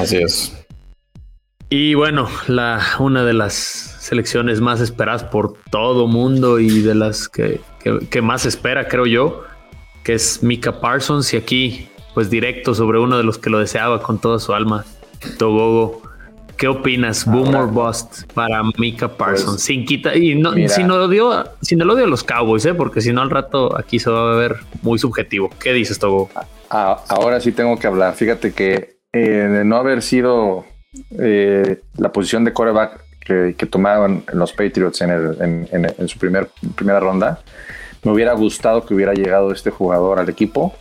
Así 0.01 0.17
es. 0.17 0.53
Y 1.71 1.93
bueno, 1.93 2.27
la, 2.47 2.81
una 2.97 3.23
de 3.23 3.33
las 3.33 3.53
selecciones 3.53 4.59
más 4.59 4.81
esperadas 4.81 5.23
por 5.23 5.53
todo 5.69 6.07
mundo 6.07 6.59
y 6.59 6.81
de 6.81 6.95
las 6.95 7.29
que, 7.29 7.61
más 8.23 8.47
espera, 8.47 8.87
creo 8.87 9.05
yo, 9.05 9.43
que 10.03 10.13
es 10.13 10.41
Mika 10.41 10.81
Parsons. 10.81 11.31
Y 11.33 11.37
aquí, 11.37 11.87
pues 12.15 12.31
directo 12.31 12.73
sobre 12.73 12.97
uno 12.97 13.17
de 13.17 13.23
los 13.23 13.37
que 13.37 13.51
lo 13.51 13.59
deseaba 13.59 14.01
con 14.01 14.19
toda 14.19 14.39
su 14.39 14.53
alma, 14.53 14.83
Togogo. 15.37 16.01
¿Qué 16.57 16.67
opinas? 16.67 17.23
Boom 17.23 17.55
or 17.55 17.71
bust 17.71 18.23
para 18.33 18.61
Mika 18.77 19.07
Parsons. 19.07 19.51
Pues, 19.51 19.61
sin 19.61 19.85
quita 19.85 20.15
y 20.15 20.35
no, 20.35 20.53
sin 20.67 20.89
odio, 20.89 21.45
sin 21.61 21.79
el 21.79 21.89
odio 21.89 22.03
a 22.03 22.07
los 22.07 22.23
Cowboys, 22.23 22.65
¿eh? 22.65 22.73
porque 22.73 22.99
si 22.99 23.13
no 23.13 23.21
al 23.21 23.29
rato 23.29 23.77
aquí 23.77 23.99
se 23.99 24.09
va 24.09 24.33
a 24.33 24.35
ver 24.35 24.57
muy 24.81 24.97
subjetivo. 24.97 25.51
¿Qué 25.59 25.71
dices, 25.71 25.99
Togo? 25.99 26.29
Ahora 26.69 27.39
sí 27.39 27.51
tengo 27.51 27.77
que 27.77 27.87
hablar. 27.87 28.15
Fíjate 28.15 28.53
que 28.53 28.97
eh, 29.13 29.19
de 29.19 29.63
no 29.63 29.77
haber 29.77 30.01
sido 30.01 30.65
eh, 31.17 31.81
la 31.97 32.11
posición 32.11 32.43
de 32.43 32.53
coreback 32.53 33.05
que, 33.19 33.65
tomaron 33.67 34.23
los 34.33 34.53
Patriots 34.53 35.01
en, 35.01 36.07
su 36.07 36.17
primer, 36.17 36.49
primera 36.75 36.99
ronda. 36.99 37.41
Me 38.03 38.11
hubiera 38.11 38.33
gustado 38.33 38.85
que 38.85 38.93
hubiera 38.93 39.13
llegado 39.13 39.51
este 39.51 39.69
jugador 39.69 40.19
al 40.19 40.29
equipo. 40.29 40.73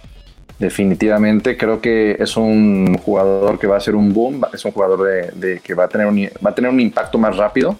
Definitivamente 0.58 1.56
creo 1.56 1.80
que 1.80 2.16
es 2.18 2.36
un 2.36 2.96
jugador 2.98 3.58
que 3.58 3.66
va 3.66 3.76
a 3.76 3.80
ser 3.80 3.94
un 3.94 4.12
boom, 4.12 4.42
es 4.52 4.64
un 4.64 4.72
jugador 4.72 5.34
de, 5.34 5.60
que 5.60 5.74
va 5.74 5.84
a, 5.84 5.88
tener 5.88 6.06
un, 6.06 6.28
va 6.44 6.50
a 6.50 6.54
tener 6.54 6.70
un 6.70 6.80
impacto 6.80 7.18
más 7.18 7.36
rápido. 7.36 7.78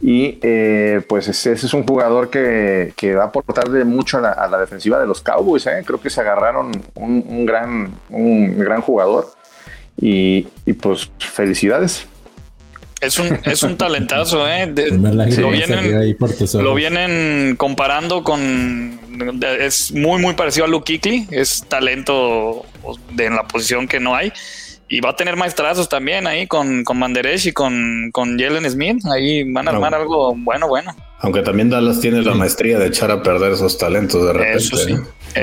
Y 0.00 0.38
eh, 0.42 1.02
pues 1.08 1.26
ese, 1.28 1.52
es 1.52 1.72
un 1.72 1.86
jugador 1.86 2.28
que, 2.28 2.92
va 3.16 3.24
a 3.24 3.26
aportarle 3.26 3.84
mucho 3.84 4.18
a 4.18 4.48
la, 4.48 4.58
defensiva 4.58 5.00
de 5.00 5.06
los 5.06 5.20
Cowboys. 5.22 5.66
¿eh? 5.66 5.82
Creo 5.84 6.00
que 6.00 6.10
se 6.10 6.20
agarraron 6.20 6.70
un, 6.94 7.46
gran, 7.46 7.94
un 8.10 8.58
gran 8.58 8.82
jugador 8.82 9.26
y, 10.00 10.42
pues 10.80 11.10
felicidades. 11.18 12.06
Es 13.00 13.18
un, 13.18 13.38
es 13.44 13.62
un 13.62 13.76
talentazo, 13.76 14.48
¿eh? 14.48 14.72
lo, 16.54 16.74
vienen, 16.74 17.56
comparando 17.56 18.24
con. 18.24 18.98
Es 19.60 19.92
muy, 19.92 20.20
muy 20.20 20.34
parecido 20.34 20.64
a 20.64 20.68
Luke 20.68 20.92
Kikli. 20.92 21.28
Es 21.30 21.64
talento 21.68 22.64
de, 23.12 23.26
en 23.26 23.36
la 23.36 23.46
posición 23.46 23.86
que 23.86 24.00
no 24.00 24.14
hay. 24.14 24.32
Y 24.88 25.00
va 25.00 25.10
a 25.10 25.16
tener 25.16 25.36
maestrazos 25.36 25.88
también 25.88 26.26
ahí 26.26 26.46
con, 26.46 26.84
con 26.84 26.98
Manderesh 26.98 27.48
y 27.48 27.52
con, 27.52 28.10
con 28.12 28.38
Jalen 28.38 28.70
Smith. 28.70 29.04
Ahí 29.12 29.50
van 29.52 29.68
a 29.68 29.72
armar 29.72 29.94
algo 29.94 30.34
bueno, 30.34 30.68
bueno. 30.68 30.94
Aunque 31.20 31.42
también 31.42 31.70
Dallas 31.70 32.00
tiene 32.00 32.22
la 32.22 32.34
maestría 32.34 32.78
de 32.78 32.86
echar 32.86 33.10
a 33.10 33.22
perder 33.22 33.52
esos 33.52 33.78
talentos 33.78 34.24
de 34.26 34.32
repente. 34.32 34.58
Eso 34.58 34.76
sí. 34.76 34.94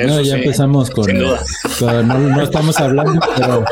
no, 0.06 0.22
ya 0.22 0.36
empezamos 0.36 0.92
con, 0.92 1.06
no, 1.18 2.42
estamos 2.42 2.80
hablando, 2.80 3.20
pero 3.36 3.66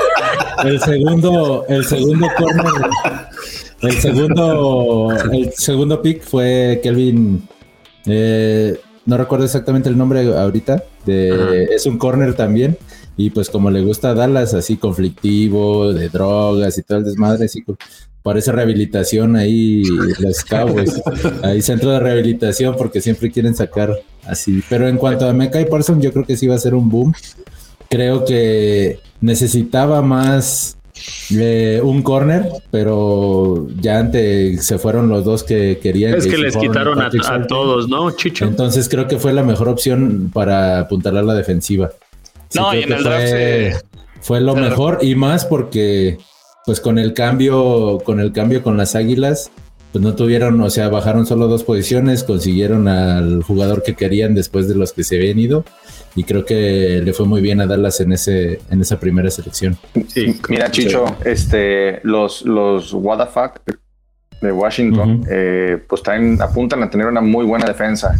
el 0.64 0.80
segundo, 0.80 1.66
el 1.70 1.86
segundo 1.86 2.28
corner, 2.38 2.90
el 3.82 4.02
segundo, 4.02 5.14
el 5.32 5.54
segundo 5.54 6.02
pick 6.02 6.24
fue 6.24 6.80
Kelvin. 6.82 7.48
Eh, 8.08 8.80
no 9.06 9.18
recuerdo 9.18 9.46
exactamente 9.46 9.90
el 9.90 9.98
nombre 9.98 10.22
ahorita. 10.22 10.84
De, 11.06 11.66
es 11.66 11.86
un 11.86 11.98
corner 11.98 12.34
también. 12.34 12.78
Y 13.18 13.30
pues 13.30 13.50
como 13.50 13.70
le 13.70 13.82
gusta 13.82 14.12
a 14.12 14.14
Dallas, 14.14 14.54
así 14.54 14.78
conflictivo, 14.78 15.94
de 15.94 16.10
drogas 16.10 16.78
y 16.78 16.84
todo 16.84 17.00
el 17.00 17.04
desmadre, 17.04 17.46
así 17.46 17.64
parece 18.24 18.52
rehabilitación 18.52 19.36
ahí 19.36 19.84
los 20.20 20.44
Cowboys. 20.44 21.02
ahí 21.44 21.62
centro 21.62 21.92
de 21.92 22.00
rehabilitación 22.00 22.76
porque 22.78 23.02
siempre 23.02 23.32
quieren 23.32 23.56
sacar 23.56 23.96
así. 24.26 24.64
Pero 24.70 24.88
en 24.88 24.98
cuanto 24.98 25.28
a 25.28 25.34
Mekai 25.34 25.70
Parsons, 25.70 26.04
yo 26.04 26.12
creo 26.12 26.26
que 26.26 26.38
sí 26.38 26.48
va 26.48 26.56
a 26.56 26.60
ser 26.60 26.76
un 26.76 26.90
boom. 26.90 27.14
Creo 27.90 28.24
que 28.24 29.00
necesitaba 29.20 30.02
más 30.02 30.78
eh, 31.32 31.82
un 31.84 32.02
corner, 32.04 32.48
pero 32.70 33.68
ya 33.80 34.00
antes 34.00 34.66
se 34.66 34.78
fueron 34.78 35.10
los 35.10 35.26
dos 35.26 35.44
que 35.44 35.80
querían. 35.82 36.16
Es 36.16 36.28
que, 36.28 36.38
les 36.38 36.56
quitaron 36.56 37.02
a, 37.02 37.10
todos, 37.48 37.90
¿no, 37.90 38.12
Chicho? 38.12 38.46
Entonces 38.46 38.88
creo 38.88 39.08
que 39.08 39.18
fue 39.18 39.34
la 39.34 39.44
mejor 39.44 39.68
opción 39.68 40.30
para 40.34 40.80
apuntar 40.80 41.18
a 41.18 41.22
la 41.22 41.34
defensiva. 41.34 41.92
No, 42.56 42.74
y 42.74 42.84
en 42.84 42.92
el 42.92 43.04
draft 43.04 43.30
fue, 43.30 43.76
fue 44.22 44.42
lo 44.42 44.56
mejor 44.56 45.00
y 45.02 45.16
más 45.16 45.46
porque 45.46 46.18
pues 46.66 46.80
con 46.80 47.00
el 47.00 47.14
cambio, 47.14 48.00
con 48.04 48.20
el 48.20 48.32
cambio 48.32 48.62
con 48.62 48.78
las 48.78 48.96
Águilas, 48.96 49.52
pues 49.92 50.04
no 50.04 50.16
tuvieron, 50.16 50.62
o 50.62 50.70
sea, 50.70 50.90
bajaron 50.90 51.26
solo 51.26 51.48
dos 51.48 51.64
posiciones, 51.64 52.24
consiguieron 52.24 52.88
al 52.88 53.44
jugador 53.44 53.84
que 53.84 53.96
querían 53.96 54.36
después 54.36 54.68
de 54.68 54.76
los 54.76 54.94
que 54.94 55.04
se 55.04 55.18
habían 55.18 55.40
ido 55.40 55.66
y 56.16 56.24
creo 56.24 56.46
que 56.46 57.02
le 57.04 57.14
fue 57.14 57.26
muy 57.26 57.42
bien 57.42 57.62
a 57.62 57.68
Dallas 57.68 58.00
en 58.02 58.12
ese 58.12 58.60
en 58.70 58.82
esa 58.82 59.00
primera 59.00 59.30
selección. 59.30 59.78
Sí, 60.08 60.40
mira 60.50 60.70
Chicho, 60.72 61.18
este 61.26 62.00
los 62.04 62.44
los 62.44 62.96
de 64.42 64.52
Washington, 64.52 65.24
eh, 65.30 65.78
pues 65.88 66.02
también 66.02 66.42
apuntan 66.42 66.82
a 66.82 66.90
tener 66.90 67.08
una 67.08 67.22
muy 67.22 67.46
buena 67.46 67.66
defensa. 67.66 68.16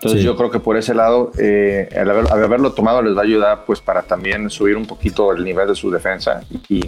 Entonces 0.00 0.22
yo 0.22 0.36
creo 0.36 0.48
que 0.48 0.60
por 0.60 0.76
ese 0.76 0.94
lado, 0.94 1.32
eh, 1.38 1.88
al, 1.96 2.10
haberlo 2.30 2.72
tomado 2.72 3.02
les 3.02 3.16
va 3.16 3.22
a 3.22 3.24
ayudar 3.24 3.64
pues 3.66 3.80
para 3.80 4.02
también 4.02 4.48
subir 4.48 4.76
un 4.76 4.86
poquito 4.86 5.32
el 5.32 5.44
nivel 5.44 5.66
de 5.66 5.74
su 5.74 5.90
defensa 5.90 6.42
y, 6.68 6.84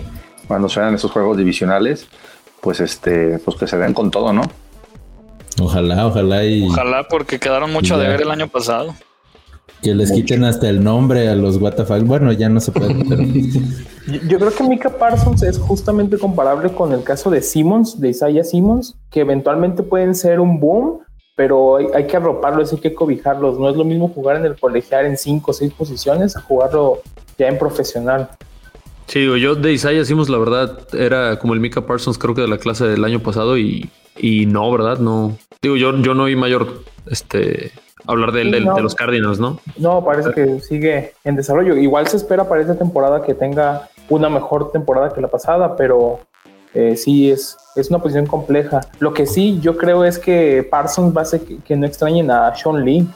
cuando 0.47 0.69
sean 0.69 0.95
esos 0.95 1.13
juegos 1.13 1.37
divisionales, 1.37 2.09
pues 2.61 2.81
este, 2.81 3.39
pues 3.39 3.57
que 3.57 3.69
se 3.69 3.79
den 3.79 3.95
con 3.95 4.11
todo, 4.11 4.33
¿no? 4.33 4.43
Ojalá, 5.63 6.09
ojalá 6.09 6.45
y. 6.45 6.67
Ojalá, 6.67 7.07
porque 7.09 7.39
quedaron 7.39 7.73
mucho 7.73 7.97
de 7.99 8.09
ver 8.09 8.23
el 8.23 8.33
año 8.33 8.49
pasado. 8.49 8.95
Que 9.81 9.95
les 9.95 10.11
quiten 10.11 10.43
hasta 10.43 10.69
el 10.69 10.83
nombre 10.83 11.29
a 11.29 11.37
los 11.37 11.61
WTF. 11.61 12.03
Bueno, 12.03 12.33
ya 12.33 12.49
no 12.49 12.59
se 12.59 12.73
puede. 12.73 12.95
Yo 14.29 14.39
creo 14.39 14.53
que 14.53 14.65
Mika 14.65 14.91
Parsons 14.91 15.45
es 15.45 15.57
justamente 15.57 16.19
comparable 16.19 16.73
con 16.73 16.93
el 16.93 17.05
caso 17.05 17.31
de 17.31 17.43
Simmons, 17.43 18.01
de 18.01 18.09
Isaiah 18.09 18.43
Simmons, 18.43 18.97
que 19.11 19.21
eventualmente 19.21 19.85
pueden 19.85 20.17
ser 20.17 20.41
un 20.41 20.59
boom, 20.59 20.99
pero 21.41 21.79
hay, 21.95 22.07
que 22.07 22.19
arroparlos, 22.19 22.71
hay 22.71 22.81
que 22.81 22.93
cobijarlos. 22.93 23.59
No 23.59 23.71
es 23.71 23.75
lo 23.75 23.83
mismo 23.83 24.09
jugar 24.09 24.37
en 24.37 24.45
el 24.45 24.61
colegial 24.61 25.07
en 25.07 25.17
cinco 25.17 25.53
o 25.53 25.55
seis 25.55 25.73
posiciones 25.73 26.37
a 26.37 26.43
jugarlo 26.43 27.01
ya 27.39 27.49
en 27.49 27.57
profesional. 27.57 28.29
Sí, 29.07 29.25
yo 29.41 29.55
de 29.55 29.73
Isaiah 29.73 30.05
Simons, 30.05 30.29
la 30.29 30.37
verdad, 30.37 30.87
era 30.93 31.39
como 31.39 31.55
el 31.55 31.61
Mika 31.61 31.87
Parsons, 31.87 32.19
creo 32.19 32.35
que 32.35 32.43
de 32.43 32.49
la 32.49 32.59
clase 32.59 32.87
del 32.87 33.03
año 33.07 33.21
pasado, 33.21 33.57
y, 33.57 33.89
y 34.19 34.45
no, 34.45 34.71
¿verdad? 34.71 34.99
No. 34.99 35.35
Digo, 35.63 35.79
yo, 35.79 35.97
yo 35.97 36.13
no 36.13 36.25
oí 36.25 36.37
mayor 36.37 36.83
este 37.07 37.73
hablar 38.07 38.33
de, 38.33 38.45
de, 38.45 38.61
los 38.61 38.95
Cardinals, 38.95 39.41
¿no? 39.41 39.61
No, 39.79 40.05
parece 40.05 40.33
que 40.33 40.61
sigue 40.61 41.15
en 41.25 41.37
desarrollo. 41.37 41.75
Igual 41.75 42.07
se 42.09 42.19
espera 42.19 42.51
para 42.51 42.61
esta 42.61 42.77
temporada 42.77 43.23
que 43.23 43.33
tenga 43.33 43.89
una 44.11 44.29
mejor 44.29 44.73
temporada 44.73 45.15
que 45.15 45.23
la 45.23 45.29
pasada, 45.29 45.75
pero 45.75 46.21
eh, 46.75 46.97
sí 46.97 47.31
es, 47.31 47.57
es 47.77 47.91
una 47.91 48.01
posición 48.01 48.27
compleja. 48.27 48.81
Lo 48.99 49.13
que 49.13 49.27
sí 49.27 49.59
yo 49.61 49.77
creo 49.77 50.05
es 50.05 50.19
que 50.19 50.67
Parsons 50.69 51.15
va 51.17 51.21
a 51.21 51.25
hacer 51.25 51.41
que, 51.43 51.59
que 51.59 51.77
no 51.77 51.87
extrañen 51.87 52.31
a 52.31 52.55
Sean 52.55 52.85
Lee. 52.85 53.07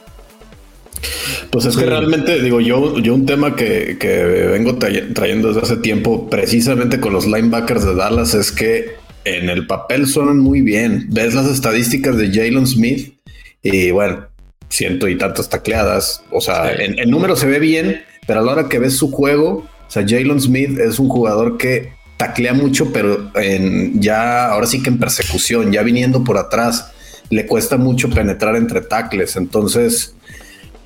Pues 1.51 1.65
es 1.65 1.77
que 1.77 1.85
realmente, 1.85 2.41
digo, 2.41 2.59
yo, 2.59 2.99
yo 2.99 3.13
un 3.13 3.25
tema 3.25 3.55
que, 3.55 3.97
que 3.97 4.23
vengo 4.23 4.75
trayendo 4.75 5.49
desde 5.49 5.61
hace 5.61 5.77
tiempo, 5.77 6.29
precisamente 6.29 6.99
con 6.99 7.13
los 7.13 7.25
linebackers 7.25 7.85
de 7.85 7.95
Dallas, 7.95 8.33
es 8.33 8.51
que 8.51 8.95
en 9.23 9.49
el 9.49 9.65
papel 9.67 10.07
suenan 10.07 10.39
muy 10.39 10.61
bien. 10.61 11.07
Ves 11.09 11.33
las 11.33 11.47
estadísticas 11.47 12.17
de 12.17 12.27
Jalen 12.27 12.67
Smith 12.67 13.13
y 13.61 13.91
bueno, 13.91 14.27
ciento 14.69 15.07
y 15.07 15.17
tantas 15.17 15.49
tacleadas. 15.49 16.23
O 16.31 16.41
sea, 16.41 16.71
en, 16.73 16.99
el 16.99 17.09
número 17.09 17.35
se 17.35 17.47
ve 17.47 17.59
bien, 17.59 18.03
pero 18.27 18.41
a 18.41 18.43
la 18.43 18.51
hora 18.51 18.69
que 18.69 18.79
ves 18.79 18.95
su 18.97 19.11
juego, 19.11 19.65
o 19.87 19.89
sea, 19.89 20.03
Jalen 20.07 20.39
Smith 20.39 20.77
es 20.79 20.99
un 20.99 21.09
jugador 21.09 21.57
que 21.57 21.94
taclea 22.17 22.53
mucho, 22.53 22.91
pero 22.93 23.31
en, 23.35 24.01
ya 24.01 24.47
ahora 24.51 24.67
sí 24.67 24.81
que 24.81 24.89
en 24.89 24.99
persecución, 24.99 25.71
ya 25.71 25.83
viniendo 25.83 26.23
por 26.23 26.37
atrás, 26.37 26.91
le 27.29 27.45
cuesta 27.45 27.77
mucho 27.77 28.09
penetrar 28.09 28.55
entre 28.55 28.81
tacles. 28.81 29.35
Entonces, 29.35 30.15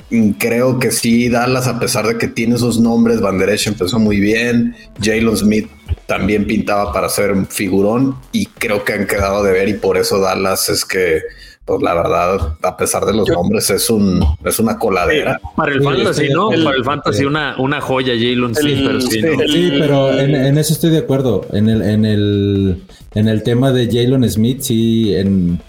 mm, 0.10 0.32
creo 0.32 0.80
que 0.80 0.92
sí, 0.92 1.30
Dallas, 1.30 1.68
a 1.68 1.80
pesar 1.80 2.08
de 2.08 2.18
que 2.18 2.28
tiene 2.28 2.56
esos 2.56 2.80
nombres, 2.80 3.22
Van 3.22 3.40
empezó 3.42 4.00
muy 4.00 4.20
bien, 4.20 4.76
Jalen 5.02 5.38
Smith 5.38 5.70
también 6.06 6.46
pintaba 6.46 6.92
para 6.92 7.10
ser 7.10 7.32
un 7.32 7.48
figurón 7.48 8.16
y 8.32 8.46
creo 8.48 8.84
que 8.84 8.94
han 8.94 9.08
quedado 9.08 9.44
de 9.44 9.52
ver 9.52 9.70
y 9.70 9.74
por 9.74 9.98
eso 9.98 10.20
Dallas 10.20 10.70
es 10.70 10.86
que 10.86 11.22
pues 11.70 11.82
la 11.84 11.94
verdad, 11.94 12.58
a 12.62 12.76
pesar 12.76 13.06
de 13.06 13.14
los 13.14 13.30
nombres, 13.30 13.70
es 13.70 13.90
un 13.90 14.26
es 14.44 14.60
una 14.60 14.78
coladera. 14.78 15.40
Para 15.56 15.72
el 15.72 15.84
fantasy, 15.84 16.30
¿no? 16.30 16.50
para 16.50 16.76
el 16.76 16.84
fantasy, 16.84 17.26
una, 17.26 17.56
una 17.60 17.80
joya, 17.80 18.14
Jalen 18.14 18.56
sí, 18.56 18.82
pero 18.84 19.02
sí, 19.02 19.22
sí, 19.48 19.72
pero 19.80 20.18
en, 20.18 20.58
eso 20.58 20.74
estoy 20.74 20.90
de 20.90 20.98
acuerdo. 20.98 21.46
En 21.54 21.70
el, 21.70 21.82
en 21.82 22.06
el, 22.06 22.84
en 23.14 23.28
el 23.28 23.44
tema 23.44 23.72
de 23.72 23.86
Jalen 23.86 24.30
Smith, 24.30 24.62
sí, 24.62 25.16
en 25.16 25.62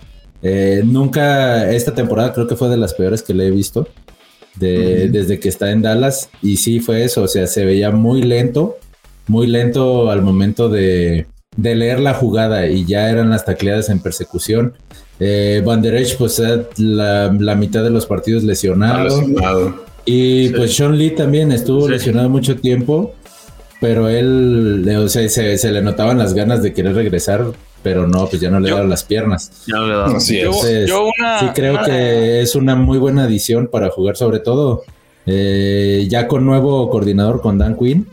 eh, 0.43 0.83
nunca 0.85 1.71
esta 1.71 1.95
temporada 1.95 2.33
creo 2.33 2.47
que 2.47 2.57
fue 2.57 2.69
de 2.69 2.77
las 2.77 2.95
peores 2.95 3.23
que 3.23 3.35
le 3.35 3.47
he 3.47 3.51
visto. 3.51 3.89
De, 4.57 5.09
Desde 5.09 5.39
que 5.39 5.49
está 5.49 5.71
en 5.71 5.83
Dallas. 5.83 6.31
Y 6.43 6.57
sí 6.57 6.81
fue 6.81 7.05
eso. 7.05 7.23
O 7.23 7.29
sea, 7.29 7.47
se 7.47 7.65
veía 7.65 7.91
muy 7.91 8.23
lento. 8.23 8.77
Muy 9.27 9.47
lento 9.47 10.11
al 10.11 10.23
momento 10.23 10.69
de, 10.69 11.27
de 11.57 11.75
leer 11.75 12.01
la 12.01 12.15
jugada. 12.15 12.67
Y 12.67 12.85
ya 12.85 13.11
eran 13.11 13.31
las 13.31 13.45
tacleadas 13.45 13.89
en 13.91 14.01
persecución. 14.01 14.75
Eh, 15.21 15.63
Van 15.65 15.83
Der 15.83 15.95
Esch, 15.97 16.17
pues 16.17 16.43
la, 16.79 17.31
la, 17.39 17.55
mitad 17.55 17.85
de 17.85 17.91
los 17.91 18.07
partidos 18.07 18.43
lesionado. 18.43 19.23
Y 20.07 20.49
pues 20.49 20.75
Sean 20.75 20.97
Lee 20.97 21.11
también 21.11 21.53
estuvo 21.53 21.87
lesionado 21.87 22.31
mucho 22.31 22.57
tiempo, 22.57 23.15
pero 23.81 24.09
él, 24.09 24.89
o 24.99 25.09
sea, 25.09 25.29
se, 25.29 25.71
le 25.71 25.83
notaban 25.83 26.19
las 26.19 26.33
ganas 26.33 26.63
de 26.63 26.73
querer 26.73 26.95
regresar, 26.95 27.45
pero 27.83 28.07
no, 28.07 28.27
pues 28.27 28.41
ya 28.41 28.51
no 28.51 28.61
le 28.61 28.71
daban 28.71 28.89
las 28.89 29.05
piernas. 29.05 29.53
Ya 29.67 29.77
no 29.77 29.87
le 29.87 29.95
daban. 29.95 30.21
sí, 30.21 30.41
creo 31.55 31.85
que 31.85 32.41
es 32.41 32.55
una 32.55 32.75
muy 32.75 32.97
buena 32.99 33.25
adición 33.25 33.69
para 33.71 33.91
jugar, 33.91 34.17
sobre 34.17 34.39
todo 34.39 34.85
eh, 35.27 36.07
ya 36.09 36.27
con 36.27 36.47
nuevo 36.47 36.89
coordinador 36.89 37.43
con 37.43 37.59
Dan 37.59 37.77
Quinn. 37.77 38.07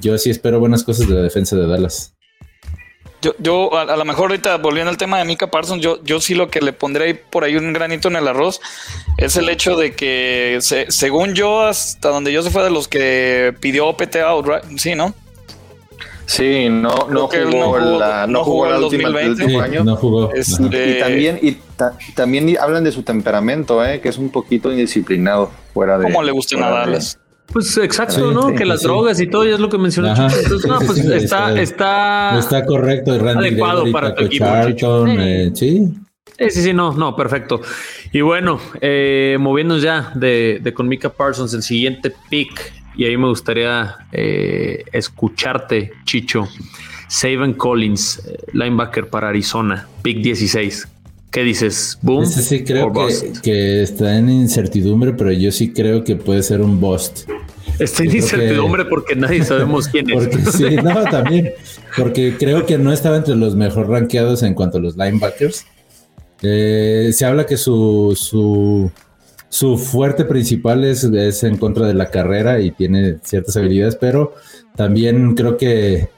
Yo 0.00 0.18
sí 0.18 0.30
espero 0.30 0.60
buenas 0.60 0.84
cosas 0.84 1.08
de 1.08 1.14
la 1.14 1.22
defensa 1.22 1.56
de 1.56 1.66
Dallas. 1.66 2.11
Yo, 3.22 3.34
yo 3.38 3.78
a, 3.78 3.96
lo 3.96 4.04
mejor 4.04 4.30
ahorita 4.30 4.56
volviendo 4.58 4.90
al 4.90 4.96
tema 4.96 5.18
de 5.18 5.24
Mika 5.24 5.46
Parsons, 5.46 5.80
yo, 5.80 6.02
yo 6.02 6.20
sí 6.20 6.34
lo 6.34 6.50
que 6.50 6.60
le 6.60 6.72
pondré 6.72 7.04
ahí 7.04 7.14
por 7.14 7.44
ahí 7.44 7.56
un 7.56 7.72
granito 7.72 8.08
en 8.08 8.16
el 8.16 8.26
arroz 8.26 8.60
es 9.16 9.36
el 9.36 9.48
hecho 9.48 9.76
de 9.76 9.94
que 9.94 10.58
según 10.88 11.34
yo, 11.34 11.62
hasta 11.62 12.08
donde 12.08 12.32
yo 12.32 12.42
se 12.42 12.50
fue 12.50 12.64
de 12.64 12.70
los 12.70 12.88
que 12.88 13.54
pidió 13.60 13.86
OPT 13.86 14.16
out, 14.16 14.46
sí, 14.76 14.96
¿no? 14.96 15.14
Sí, 16.26 16.68
no, 16.68 17.08
no 17.10 17.28
jugó, 17.28 17.78
la, 17.78 18.26
no, 18.26 18.44
jugó, 18.44 18.66
el 18.66 18.80
2020. 18.80 19.56
año. 19.58 19.84
no 19.84 19.96
jugó. 19.96 20.32
Este, 20.32 20.96
y 20.96 20.98
también, 21.00 21.38
y 21.42 21.58
también 22.14 22.56
hablan 22.58 22.84
de 22.84 22.92
su 22.92 23.02
temperamento, 23.02 23.84
¿eh? 23.84 24.00
que 24.00 24.08
es 24.08 24.18
un 24.18 24.30
poquito 24.30 24.70
indisciplinado 24.70 25.50
fuera 25.74 25.98
de. 25.98 26.04
¿Cómo 26.04 26.22
le 26.22 26.32
gusta 26.32 26.56
nadar? 26.56 26.98
Pues 27.52 27.76
exacto, 27.76 28.32
¿no? 28.32 28.54
que 28.54 28.64
las 28.64 28.82
drogas 28.82 29.20
y 29.20 29.26
todo, 29.26 29.44
ya 29.44 29.54
es 29.54 29.60
lo 29.60 29.68
que 29.68 29.78
mencionó 29.78 30.08
Entonces, 30.08 30.66
no, 30.66 30.78
pues 30.80 30.98
está, 30.98 31.60
está, 31.60 32.38
está, 32.38 32.64
correcto. 32.64 33.12
adecuado 33.12 33.90
para 33.92 34.14
tu 34.14 34.24
equipo. 34.24 34.46
Eh, 35.06 35.50
sí. 35.54 35.92
Sí, 36.38 36.62
sí, 36.62 36.72
no, 36.72 36.92
no, 36.92 37.14
perfecto. 37.14 37.60
Y 38.10 38.20
bueno, 38.20 38.58
eh, 38.80 39.36
moviéndonos 39.38 39.82
ya 39.82 40.12
de, 40.14 40.60
de 40.62 40.74
con 40.74 40.88
Mika 40.88 41.10
Parsons, 41.10 41.54
el 41.54 41.62
siguiente 41.62 42.12
pick, 42.30 42.72
y 42.96 43.04
ahí 43.04 43.16
me 43.16 43.28
gustaría 43.28 43.96
eh, 44.12 44.84
escucharte, 44.92 45.92
Chicho. 46.04 46.48
Saban 47.08 47.54
Collins, 47.54 48.22
eh, 48.26 48.36
linebacker 48.54 49.08
para 49.08 49.28
Arizona, 49.28 49.86
pick 50.02 50.18
16. 50.22 50.88
¿Qué 51.30 51.42
dices? 51.42 51.98
¿Boom? 52.02 52.24
Este 52.24 52.42
sí 52.42 52.64
creo 52.64 52.92
que, 53.42 53.82
está 53.82 54.16
en 54.16 54.28
incertidumbre, 54.28 55.12
pero 55.12 55.32
yo 55.32 55.50
sí 55.50 55.72
creo 55.72 56.04
que 56.04 56.16
puede 56.16 56.42
ser 56.42 56.60
un 56.60 56.80
bust. 56.80 57.28
Está 57.84 58.04
en 58.04 58.16
incertidumbre 58.16 58.84
porque 58.84 59.16
nadie 59.16 59.44
sabemos 59.44 59.88
quién 59.88 60.10
es. 60.10 60.28
sí, 60.54 60.76
no, 60.82 61.04
también. 61.04 61.52
Porque 61.96 62.36
creo 62.38 62.66
que 62.66 62.78
no 62.78 62.92
estaba 62.92 63.16
entre 63.16 63.36
los 63.36 63.56
mejor 63.56 63.88
rankeados 63.88 64.42
en 64.42 64.54
cuanto 64.54 64.78
a 64.78 64.80
los 64.80 64.96
linebackers. 64.96 65.66
Eh, 66.42 67.10
se 67.12 67.24
habla 67.24 67.46
que 67.46 67.56
su, 67.56 68.16
su, 68.18 68.90
su 69.48 69.78
fuerte 69.78 70.24
principal 70.24 70.84
es, 70.84 71.04
es 71.04 71.44
en 71.44 71.56
contra 71.56 71.86
de 71.86 71.94
la 71.94 72.10
carrera 72.10 72.60
y 72.60 72.72
tiene 72.72 73.18
ciertas 73.22 73.56
habilidades, 73.56 73.96
pero 73.96 74.34
también 74.76 75.34
creo 75.34 75.56
que 75.56 76.08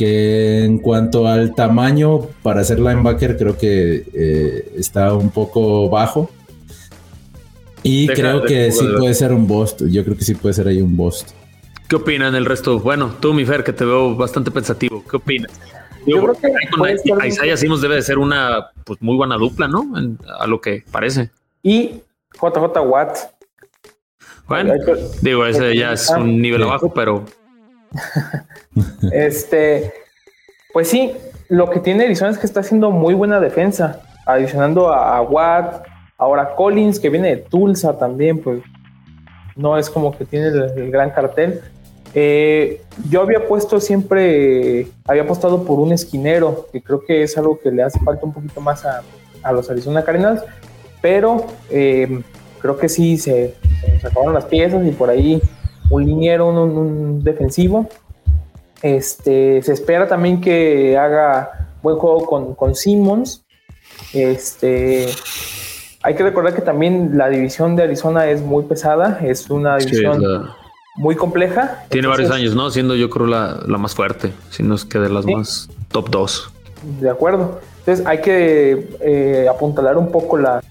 que 0.00 0.64
en 0.64 0.78
cuanto 0.78 1.28
al 1.28 1.54
tamaño 1.54 2.20
para 2.42 2.64
ser 2.64 2.80
linebacker 2.80 3.36
creo 3.36 3.58
que 3.58 4.06
eh, 4.14 4.72
está 4.78 5.12
un 5.12 5.28
poco 5.28 5.90
bajo. 5.90 6.30
Y 7.82 8.06
creo 8.08 8.42
que 8.42 8.70
sí 8.72 8.86
puede 8.98 9.14
ser 9.14 9.32
un 9.32 9.46
bust. 9.46 9.82
Yo 9.86 10.04
creo 10.04 10.16
que 10.16 10.24
sí 10.24 10.34
puede 10.34 10.54
ser 10.54 10.68
ahí 10.68 10.80
un 10.80 10.96
bust. 10.96 11.30
¿Qué 11.88 11.96
opinan 11.96 12.34
el 12.34 12.44
resto? 12.44 12.78
Bueno, 12.78 13.14
tú, 13.20 13.34
mi 13.34 13.44
Fer, 13.44 13.64
que 13.64 13.72
te 13.72 13.84
veo 13.84 14.14
bastante 14.14 14.50
pensativo. 14.50 15.04
¿Qué 15.10 15.16
opinas? 15.16 15.50
Yo, 16.06 16.22
creo 16.22 16.34
que 16.34 16.48
con 16.76 17.26
Isaiah 17.26 17.56
Simons 17.56 17.82
debe 17.82 17.96
de 17.96 18.02
ser 18.02 18.18
una 18.18 18.70
pues, 18.84 19.00
muy 19.02 19.16
buena 19.16 19.36
dupla, 19.36 19.68
¿no? 19.68 19.86
a 20.38 20.46
lo 20.46 20.60
que 20.60 20.84
parece. 20.90 21.30
Y 21.62 22.02
JJ 22.40 22.80
Watt. 22.86 23.18
Bueno, 24.46 24.74
digo, 25.20 25.46
ese 25.46 25.76
ya 25.76 25.92
es 25.92 26.10
un 26.10 26.40
nivel 26.40 26.62
abajo, 26.64 26.92
pero 26.92 27.24
este, 29.12 29.92
pues 30.72 30.88
sí, 30.88 31.12
lo 31.48 31.70
que 31.70 31.80
tiene 31.80 32.04
Arizona 32.04 32.30
es 32.30 32.38
que 32.38 32.46
está 32.46 32.60
haciendo 32.60 32.90
muy 32.90 33.14
buena 33.14 33.40
defensa, 33.40 34.00
adicionando 34.26 34.92
a, 34.92 35.20
Watt, 35.22 35.86
ahora 36.20 36.54
Collins, 36.54 37.00
que 37.00 37.08
viene 37.08 37.30
de 37.30 37.36
Tulsa 37.38 37.98
también, 37.98 38.38
pues 38.38 38.62
no 39.56 39.76
es 39.78 39.88
como 39.88 40.16
que 40.16 40.26
tiene 40.26 40.48
el, 40.48 40.90
gran 40.90 41.10
cartel. 41.10 41.60
Eh, 42.14 42.82
yo 43.08 43.22
había 43.22 43.48
puesto 43.48 43.80
siempre, 43.80 44.88
había 45.06 45.22
apostado 45.22 45.64
por 45.64 45.80
un 45.80 45.92
esquinero, 45.92 46.66
que 46.70 46.82
creo 46.82 47.02
que 47.04 47.22
es 47.22 47.36
algo 47.38 47.58
que 47.58 47.70
le 47.70 47.82
hace 47.82 47.98
falta 48.00 48.26
un 48.26 48.34
poquito 48.34 48.60
más 48.60 48.84
a, 48.84 49.02
los 49.52 49.70
Arizona 49.70 50.04
Cardinals, 50.04 50.42
pero 51.00 51.46
eh, 51.70 52.20
creo 52.60 52.76
que 52.76 52.90
sí 52.90 53.16
se, 53.16 53.54
se 54.00 54.06
acabaron 54.06 54.34
las 54.34 54.44
piezas 54.44 54.86
y 54.86 54.90
por 54.90 55.08
ahí 55.08 55.40
un 55.88 56.04
liniero, 56.04 56.48
un, 56.48 57.24
defensivo. 57.24 57.88
Este, 58.82 59.62
se 59.62 59.72
espera 59.72 60.06
también 60.06 60.42
que 60.42 60.98
haga 60.98 61.70
buen 61.82 61.96
juego 61.96 62.26
con, 62.26 62.54
con 62.54 62.74
Simmons. 62.74 63.42
Este, 64.12 65.06
hay 66.02 66.14
que 66.14 66.22
recordar 66.22 66.54
que 66.54 66.62
también 66.62 67.16
la 67.16 67.28
división 67.28 67.76
de 67.76 67.82
Arizona 67.84 68.26
es 68.28 68.42
muy 68.42 68.64
pesada, 68.64 69.20
es 69.22 69.50
una 69.50 69.76
división 69.76 70.50
muy 70.96 71.14
compleja. 71.14 71.84
Tiene 71.88 72.08
varios 72.08 72.30
años, 72.30 72.54
¿no? 72.54 72.70
Siendo 72.70 72.94
yo 72.94 73.10
creo 73.10 73.26
la, 73.26 73.62
más 73.66 73.94
fuerte, 73.94 74.32
si 74.50 74.62
no 74.62 74.74
es 74.74 74.84
que 74.84 74.98
de 74.98 75.10
las 75.10 75.26
más 75.26 75.68
top 75.90 76.10
2. 76.10 76.50
De 77.00 77.10
acuerdo. 77.10 77.60
Entonces 77.80 78.06
hay 78.06 78.20
que 78.20 78.88
eh, 79.00 79.46
apuntalar 79.48 79.96
un 79.96 80.10
poco 80.10 80.36
la, 80.36 80.62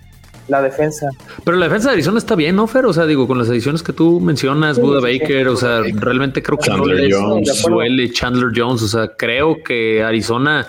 la 0.48 0.62
defensa. 0.62 1.10
Pero 1.44 1.58
la 1.58 1.66
defensa 1.66 1.90
de 1.90 1.94
Arizona 1.94 2.18
está 2.18 2.36
bien, 2.36 2.56
¿no, 2.56 2.68
Fer? 2.68 2.86
O 2.86 2.94
sea, 2.94 3.06
digo, 3.06 3.28
con 3.28 3.38
las 3.38 3.50
ediciones 3.50 3.84
que 3.84 3.94
tú 3.94 4.20
mencionas, 4.20 4.80
Buda 4.80 5.00
Baker, 5.00 5.48
o 5.48 5.56
sea, 5.56 5.82
realmente 5.94 6.42
creo 6.42 6.58
que 6.58 6.66
Chandler 6.66 7.12
Jones. 7.14 7.64
duele 7.68 8.12
Chandler 8.12 8.52
Jones, 8.56 8.82
o 8.82 8.88
sea, 8.88 9.08
creo 9.16 9.64
que 9.64 10.04
Arizona 10.04 10.68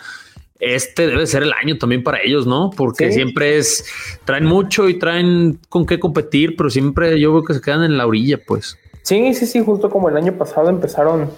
este 0.61 1.07
debe 1.07 1.27
ser 1.27 1.43
el 1.43 1.53
año 1.53 1.79
también 1.79 2.03
para 2.03 2.21
ellos, 2.23 2.47
¿no? 2.47 2.71
Porque 2.77 3.13
siempre 3.13 3.59
es, 3.59 3.85
traen 4.25 4.45
mucho 4.45 4.89
y 4.89 4.99
traen 4.99 5.59
con 5.69 5.87
qué 5.87 5.99
competir, 5.99 6.57
pero 6.57 6.71
siempre 6.71 7.19
yo 7.19 7.33
veo 7.33 7.45
que 7.45 7.55
se 7.55 7.61
quedan 7.61 7.83
en 7.85 7.97
la 7.97 8.07
orilla, 8.07 8.39
pues. 8.47 8.79
Sí, 9.03 9.35
sí, 9.35 9.47
sí, 9.47 9.65
justo 9.65 9.89
como 9.89 10.09
el 10.09 10.17
año 10.17 10.35
pasado 10.35 10.69
empezaron 10.69 11.31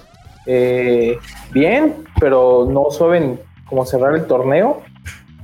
eh, 0.46 1.18
bien, 1.52 1.94
pero 2.20 2.68
no 2.68 2.90
saben 2.90 3.38
cómo 3.66 3.86
cerrar 3.86 4.14
el 4.14 4.26
torneo. 4.26 4.82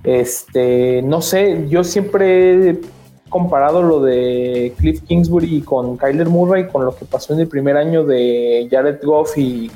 Este, 0.02 1.02
no 1.02 1.22
sé, 1.22 1.66
yo 1.68 1.84
siempre 1.84 2.70
he 2.70 2.80
comparado 3.28 3.82
lo 3.82 4.00
de 4.00 4.72
Cliff 4.78 5.02
Kingsbury 5.02 5.60
con 5.60 5.96
Kyler 5.96 6.28
Murray 6.28 6.68
con 6.68 6.84
lo 6.84 6.96
que 6.96 7.04
pasó 7.04 7.34
en 7.34 7.40
el 7.40 7.48
primer 7.48 7.76
año 7.76 8.04
de 8.04 8.66
Jared 8.70 9.00
Goff 9.02 9.36
y 9.36 9.70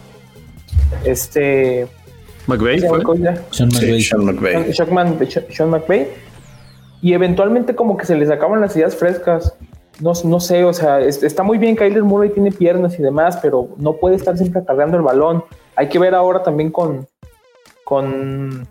este 1.04 1.86
McVay, 2.46 2.80
Sean 2.80 4.24
McVay. 4.24 4.72
Sean, 4.72 5.70
McVay. 5.70 6.08
Y 7.00 7.12
eventualmente 7.14 7.74
como 7.74 7.96
que 7.96 8.06
se 8.06 8.16
les 8.16 8.30
acaban 8.30 8.60
las 8.60 8.76
ideas 8.76 8.96
frescas. 8.96 9.54
no, 10.00 10.12
no 10.24 10.40
sé, 10.40 10.64
o 10.64 10.72
sea, 10.72 11.00
está 11.00 11.42
muy 11.42 11.58
bien 11.58 11.76
Kyler 11.76 12.02
Murray 12.02 12.30
tiene 12.30 12.50
piernas 12.50 12.98
y 12.98 13.02
demás, 13.02 13.38
pero 13.40 13.68
no 13.76 13.94
puede 13.94 14.16
estar 14.16 14.36
siempre 14.36 14.64
cargando 14.64 14.96
el 14.96 15.02
balón. 15.02 15.44
Hay 15.76 15.88
que 15.88 15.98
ver 15.98 16.14
ahora 16.14 16.42
también 16.42 16.70
con, 16.70 17.06
con 17.84 18.66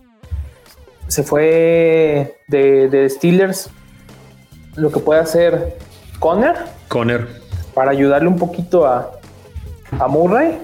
se 1.08 1.24
fue 1.24 2.38
de, 2.48 2.90
de 2.90 3.10
Steelers 3.10 3.70
lo 4.76 4.92
que 4.92 5.00
puede 5.00 5.20
hacer 5.20 5.78
Conner. 6.22 6.56
Conner. 6.88 7.28
Para 7.74 7.92
ayudarle 7.92 8.28
un 8.28 8.38
poquito 8.38 8.86
a, 8.86 9.12
a 10.00 10.08
Murray. 10.08 10.60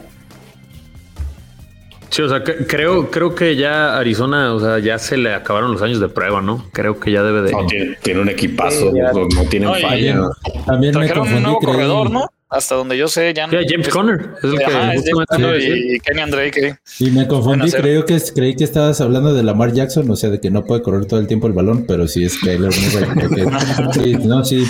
Sí, 2.10 2.22
o 2.22 2.30
sea, 2.30 2.44
creo, 2.44 3.12
creo 3.12 3.36
que 3.36 3.56
ya 3.56 3.98
Arizona, 3.98 4.54
o 4.54 4.60
sea, 4.60 4.80
ya 4.80 4.98
se 4.98 5.18
le 5.18 5.34
acabaron 5.34 5.74
los 5.74 5.82
años 5.82 6.00
de 6.00 6.08
prueba, 6.10 6.42
¿no? 6.42 6.66
Creo 6.72 7.00
que 7.00 7.12
ya 7.12 7.22
debe 7.24 7.42
de. 7.42 7.98
tiene, 8.02 8.22
un 8.22 8.30
equipazo, 8.30 8.92
no, 8.94 9.44
tiene 9.50 9.68
falla. 9.68 10.22
También 10.66 10.98
me 10.98 11.10
confundí, 11.10 11.38
un 11.38 11.44
nuevo 11.44 11.60
corredor, 11.60 12.12
¿no? 12.12 12.30
Hasta 12.50 12.76
donde 12.76 12.98
yo 12.98 13.10
sé, 13.10 13.34
ya 13.34 13.46
no. 13.46 13.58
James 13.68 13.90
Conner 13.90 14.30
es 14.42 14.52
el 14.52 14.58
que. 14.58 15.96
y, 15.96 16.00
Kenny 16.00 16.32
Drake. 16.32 16.80
Y 17.00 17.12
me 17.12 17.28
confundí, 17.28 17.70
creo 17.72 18.06
que 18.06 18.18
creí 18.34 18.56
que 18.56 18.64
estabas 18.64 19.02
hablando 19.02 19.34
de 19.34 19.44
Lamar 19.44 19.74
Jackson, 19.74 20.10
o 20.10 20.16
sea, 20.16 20.30
de 20.30 20.40
que 20.40 20.50
no 20.50 20.64
puede 20.64 20.82
correr 20.82 21.06
todo 21.06 21.20
el 21.20 21.28
tiempo 21.28 21.48
el 21.48 21.54
balón, 21.54 21.86
pero 21.86 22.08
sí 22.08 22.24
es 22.24 22.38
Kyler 22.38 22.72
sí, 22.72 24.14
no, 24.24 24.46
sí. 24.46 24.66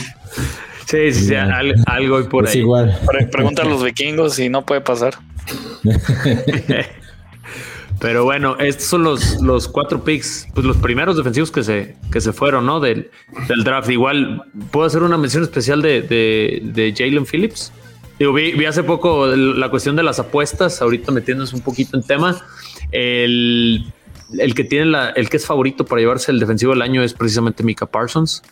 Sí, 0.87 1.11
sí, 1.11 1.35
algo 1.85 2.21
y 2.21 2.23
por 2.23 2.45
es 2.45 2.55
ahí. 2.55 2.61
Igual. 2.61 2.97
Pregunta 3.31 3.61
a 3.61 3.65
los 3.65 3.83
vikingos 3.83 4.35
si 4.35 4.49
no 4.49 4.65
puede 4.65 4.81
pasar. 4.81 5.15
Pero 7.99 8.25
bueno, 8.25 8.57
estos 8.59 8.85
son 8.85 9.03
los, 9.03 9.41
los 9.41 9.67
cuatro 9.67 10.03
picks, 10.03 10.47
pues 10.53 10.65
los 10.65 10.77
primeros 10.77 11.17
defensivos 11.17 11.49
que 11.51 11.63
se, 11.63 11.95
que 12.11 12.21
se 12.21 12.31
fueron, 12.31 12.65
¿no? 12.65 12.79
Del, 12.79 13.09
del 13.47 13.63
draft. 13.63 13.89
Igual, 13.89 14.43
puedo 14.71 14.85
hacer 14.85 15.01
una 15.01 15.17
mención 15.17 15.41
especial 15.43 15.81
de, 15.81 16.03
de, 16.03 16.61
de 16.63 16.93
Jalen 16.95 17.25
Phillips. 17.25 17.71
Digo, 18.19 18.33
vi, 18.33 18.51
vi, 18.51 18.65
hace 18.65 18.83
poco 18.83 19.27
la 19.27 19.69
cuestión 19.69 19.95
de 19.95 20.03
las 20.03 20.19
apuestas, 20.19 20.81
ahorita 20.81 21.11
metiéndose 21.11 21.55
un 21.55 21.61
poquito 21.61 21.97
en 21.97 22.03
tema. 22.03 22.39
El, 22.91 23.91
el 24.37 24.53
que 24.55 24.63
tiene 24.63 24.85
la, 24.85 25.09
el 25.09 25.29
que 25.29 25.37
es 25.37 25.45
favorito 25.45 25.85
para 25.85 25.99
llevarse 25.99 26.31
el 26.31 26.39
defensivo 26.39 26.73
del 26.73 26.83
año 26.83 27.01
es 27.01 27.13
precisamente 27.13 27.63
Mika 27.63 27.87
Parsons 27.87 28.43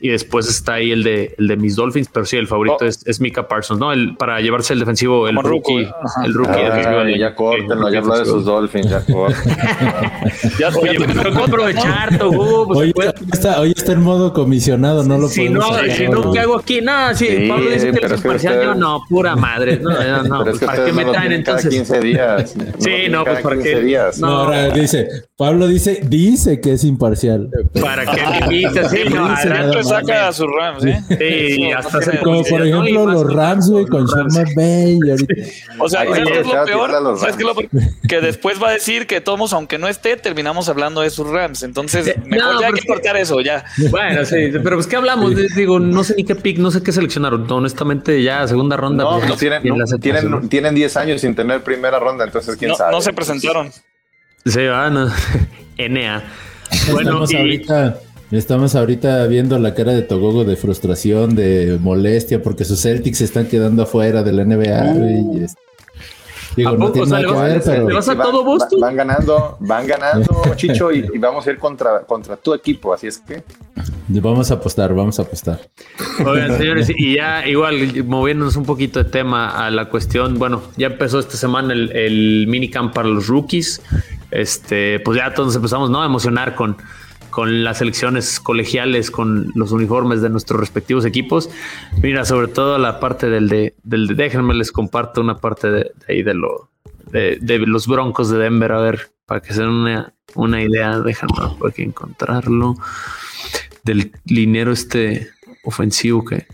y 0.00 0.10
después 0.10 0.48
está 0.48 0.74
ahí 0.74 0.92
el 0.92 1.02
de, 1.02 1.34
el 1.38 1.48
de 1.48 1.56
mis 1.56 1.74
Dolphins, 1.74 2.08
pero 2.12 2.24
sí, 2.24 2.36
el 2.36 2.46
favorito 2.46 2.78
oh. 2.80 2.84
es, 2.84 3.04
es, 3.06 3.20
Mika 3.20 3.48
Parsons, 3.48 3.80
¿no? 3.80 3.92
El, 3.92 4.16
para 4.16 4.40
llevarse 4.40 4.72
el 4.72 4.78
defensivo, 4.78 5.26
el 5.26 5.36
rookie. 5.36 5.88
El 6.24 6.34
rookie. 6.34 6.52
Ah, 6.52 7.04
ya 7.16 7.34
córtenlo, 7.34 7.90
ya 7.90 7.98
habla 7.98 8.18
de 8.20 8.24
sus 8.26 8.44
Dolphins, 8.44 8.90
ya 8.90 9.04
ya, 10.58 10.68
Oye, 10.68 10.98
pero 11.00 11.30
¿cómo 11.30 11.44
aprovechar, 11.44 12.16
Togu? 12.16 12.68
Pues 12.68 12.78
hoy, 12.78 12.94
está, 13.32 13.60
hoy 13.60 13.72
está 13.76 13.92
en 13.92 14.02
modo 14.02 14.32
comisionado, 14.32 15.02
no 15.02 15.18
lo 15.18 15.28
si 15.28 15.48
no, 15.48 15.62
Si 15.96 16.06
no, 16.06 16.32
¿qué 16.32 16.40
hago 16.40 16.58
aquí? 16.58 16.80
Nada, 16.80 17.14
sí, 17.14 17.26
sí 17.26 17.48
Pablo 17.48 17.70
dice 17.70 17.92
que 17.92 18.06
es 18.06 18.12
imparcial, 18.12 18.62
yo 18.62 18.74
no, 18.74 19.02
pura 19.08 19.34
madre. 19.34 19.78
No, 19.80 19.90
no, 20.22 20.22
no 20.22 20.44
pues, 20.44 20.58
¿para 20.60 20.84
qué 20.84 20.92
me 20.92 21.04
traen 21.04 21.32
entonces? 21.32 21.70
15 21.70 22.00
días. 22.00 22.54
sí, 22.78 23.08
no, 23.10 23.24
pues 23.24 23.40
¿para 23.40 23.58
qué? 23.58 23.80
Días. 23.80 24.18
No, 24.20 24.28
ahora 24.28 24.70
dice, 24.70 25.27
Pablo 25.38 25.68
dice, 25.68 26.00
dice 26.04 26.60
que 26.60 26.72
es 26.72 26.82
imparcial. 26.82 27.48
¿Para 27.80 28.04
qué 28.04 28.22
me 28.40 28.48
dices? 28.48 28.90
Sí, 28.90 29.04
no, 29.08 29.84
saca 29.84 30.26
a 30.26 30.32
sus 30.32 30.48
Rams, 30.52 30.84
¿eh? 30.84 31.00
Sí, 31.16 31.70
hasta 31.70 32.02
se 32.02 32.18
Como 32.18 32.42
por 32.42 32.66
ejemplo 32.66 33.06
los 33.06 33.32
Rams, 33.32 33.70
güey, 33.70 33.86
con 33.86 34.08
Sean 34.08 34.26
McVay. 34.26 34.98
O 35.78 35.88
sea, 35.88 36.00
¿sabes 36.06 36.24
qué 36.24 36.40
es 36.40 36.46
lo 36.48 36.64
peor? 36.64 37.18
¿Sabes 37.20 37.36
qué 37.36 37.42
es 37.44 37.48
lo 37.48 37.54
peor? 37.54 37.68
Que 38.08 38.20
después 38.20 38.60
va 38.60 38.70
a 38.70 38.72
decir 38.72 39.06
que 39.06 39.20
todos, 39.20 39.52
aunque 39.52 39.78
no 39.78 39.86
esté, 39.86 40.16
terminamos 40.16 40.68
hablando 40.68 41.02
de 41.02 41.10
sus 41.10 41.28
Rams. 41.28 41.62
Entonces, 41.62 42.16
mejor 42.24 42.60
ya 42.60 42.66
hay 42.66 42.72
que 42.72 42.84
cortar 42.84 43.16
eso, 43.16 43.40
ya. 43.40 43.64
Bueno, 43.92 44.24
sí, 44.24 44.50
pero 44.52 44.74
pues, 44.74 44.88
¿qué 44.88 44.96
hablamos? 44.96 45.36
Digo, 45.54 45.78
no 45.78 46.02
sé 46.02 46.16
ni 46.16 46.24
qué 46.24 46.34
pick, 46.34 46.58
no 46.58 46.72
sé 46.72 46.82
qué 46.82 46.90
seleccionaron. 46.90 47.48
Honestamente, 47.48 48.20
ya 48.24 48.44
segunda 48.48 48.76
ronda. 48.76 49.04
No, 49.04 49.20
pues, 49.20 49.38
tienen, 49.38 49.62
tienen, 50.00 50.48
tienen 50.48 50.74
10 50.74 50.96
años 50.96 51.20
sin 51.20 51.36
tener 51.36 51.62
primera 51.62 52.00
ronda, 52.00 52.24
entonces, 52.24 52.56
¿quién 52.56 52.74
sabe? 52.74 52.90
No 52.90 53.00
se 53.00 53.12
presentaron. 53.12 53.70
Sí, 54.48 54.66
van. 54.66 54.94
NA. 55.78 56.22
Bueno, 56.92 57.24
y... 57.28 57.36
ahorita 57.36 58.00
Estamos 58.30 58.74
ahorita 58.74 59.26
viendo 59.26 59.58
la 59.58 59.74
cara 59.74 59.92
de 59.92 60.02
Togogo 60.02 60.44
de 60.44 60.56
frustración, 60.56 61.34
de 61.34 61.78
molestia, 61.80 62.42
porque 62.42 62.66
sus 62.66 62.82
Celtics 62.82 63.18
se 63.18 63.24
están 63.24 63.46
quedando 63.46 63.84
afuera 63.84 64.22
de 64.22 64.32
la 64.32 64.44
NBA. 64.44 64.92
Uh. 64.94 65.46
Digo, 66.54 66.76
no 66.76 66.92
tiene 66.92 67.08
nada 67.08 67.24
que 67.24 67.40
ver, 67.40 67.62
pero... 67.64 67.86
vas 67.86 68.08
a 68.08 68.16
todo 68.16 68.44
Boston? 68.44 68.80
Van, 68.80 68.96
ganando, 68.96 69.56
van 69.60 69.86
ganando, 69.86 70.42
Chicho, 70.56 70.92
y, 70.92 71.02
vamos 71.18 71.46
a 71.46 71.52
ir 71.52 71.58
contra, 71.58 72.00
contra 72.00 72.36
tu 72.36 72.52
equipo, 72.52 72.92
así 72.92 73.06
es 73.06 73.18
que... 73.18 73.42
Vamos 74.08 74.50
a 74.50 74.54
apostar, 74.54 74.92
vamos 74.92 75.18
a 75.18 75.22
apostar. 75.22 75.60
Oigan, 76.26 76.58
señores, 76.58 76.90
y 76.94 77.16
ya 77.16 77.46
igual 77.46 78.04
moviéndonos 78.04 78.56
un 78.56 78.64
poquito 78.64 79.02
de 79.02 79.08
tema 79.08 79.66
a 79.66 79.70
la 79.70 79.88
cuestión, 79.88 80.38
bueno, 80.38 80.62
ya 80.76 80.88
empezó 80.88 81.20
esta 81.20 81.36
semana 81.36 81.72
el, 81.72 81.92
el 81.92 82.46
minicamp 82.48 82.92
para 82.92 83.08
los 83.08 83.28
rookies, 83.28 83.80
este, 84.30 85.00
pues 85.00 85.18
ya 85.18 85.34
todos 85.34 85.56
empezamos 85.56 85.90
¿no? 85.90 86.02
a 86.02 86.06
emocionar 86.06 86.54
con 86.54 86.76
con 87.30 87.62
las 87.62 87.78
selecciones 87.78 88.40
colegiales, 88.40 89.10
con 89.10 89.52
los 89.54 89.72
uniformes 89.72 90.22
de 90.22 90.30
nuestros 90.30 90.58
respectivos 90.58 91.04
equipos. 91.04 91.50
Mira, 92.02 92.24
sobre 92.24 92.48
todo 92.48 92.78
la 92.78 93.00
parte 93.00 93.28
del 93.28 93.48
de, 93.48 93.74
del 93.82 94.08
de 94.08 94.14
déjenme 94.14 94.54
les 94.54 94.72
comparto 94.72 95.20
una 95.20 95.36
parte 95.36 95.70
de, 95.70 95.92
ahí 96.08 96.22
de 96.22 96.34
lo 96.34 96.70
de, 97.12 97.58
los 97.66 97.86
Broncos 97.86 98.30
de 98.30 98.38
Denver, 98.38 98.72
a 98.72 98.80
ver, 98.80 99.10
para 99.26 99.40
que 99.40 99.52
se 99.52 99.60
den 99.60 99.70
una, 99.70 100.12
una 100.34 100.62
idea, 100.62 100.98
déjame 100.98 101.32
aquí 101.66 101.82
encontrarlo, 101.82 102.76
del 103.84 104.12
linero 104.24 104.72
este 104.72 105.30
ofensivo 105.64 106.24
que, 106.24 106.46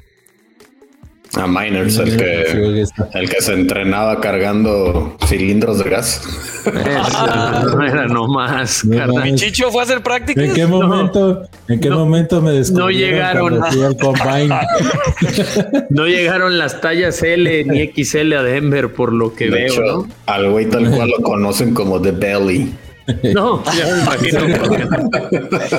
a 1.36 1.46
Miners, 1.46 1.98
el 1.98 2.16
que, 2.16 2.86
el 3.14 3.28
que 3.28 3.40
se 3.40 3.52
entrenaba 3.54 4.20
cargando 4.20 5.16
cilindros 5.26 5.78
de 5.78 5.90
gas. 5.90 6.22
no 6.66 7.86
era 7.86 8.06
nomás. 8.06 8.84
Mi 8.84 9.34
chicho 9.34 9.70
fue 9.70 9.80
a 9.80 9.84
hacer 9.84 10.02
prácticas. 10.02 10.44
¿En 10.44 10.54
qué 10.54 10.66
momento, 10.66 11.42
¿en 11.68 11.80
qué 11.80 11.90
momento 11.90 12.40
me 12.40 12.52
descubrí? 12.52 12.82
No 12.82 12.90
llegaron. 12.90 13.60
no 15.90 16.06
llegaron 16.06 16.58
las 16.58 16.80
tallas 16.80 17.22
L 17.22 17.64
ni 17.64 17.86
XL 17.86 18.32
a 18.34 18.42
Denver, 18.42 18.92
por 18.92 19.12
lo 19.12 19.34
que 19.34 19.50
veo. 19.50 19.82
¿no? 19.82 20.08
Al 20.26 20.50
güey 20.50 20.66
tal 20.66 20.90
cual 20.90 21.10
lo 21.10 21.22
conocen 21.22 21.74
como 21.74 22.00
The 22.00 22.12
Belly. 22.12 22.74
No, 23.34 23.62
ya 23.76 23.86
me 23.86 24.00
imagino. 24.02 24.40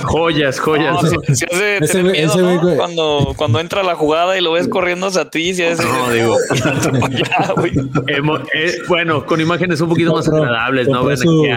joyas, 0.03 0.59
joyas. 0.59 1.03
No, 1.03 2.75
cuando, 2.77 3.33
cuando 3.35 3.59
entra 3.59 3.83
la 3.83 3.95
jugada 3.95 4.37
y 4.37 4.41
lo 4.41 4.51
ves 4.51 4.67
corriendo 4.67 5.07
a 5.07 5.29
ti, 5.29 5.53
si 5.53 5.63
es, 5.63 5.79
no, 5.79 6.11
digo. 6.11 6.37
Eh, 8.07 8.77
bueno, 8.87 9.25
con 9.25 9.41
imágenes 9.41 9.81
un 9.81 9.89
poquito 9.89 10.13
más 10.13 10.27
agradables, 10.27 10.87
¿no? 10.87 11.05
Ven 11.05 11.17
aquí 11.17 11.49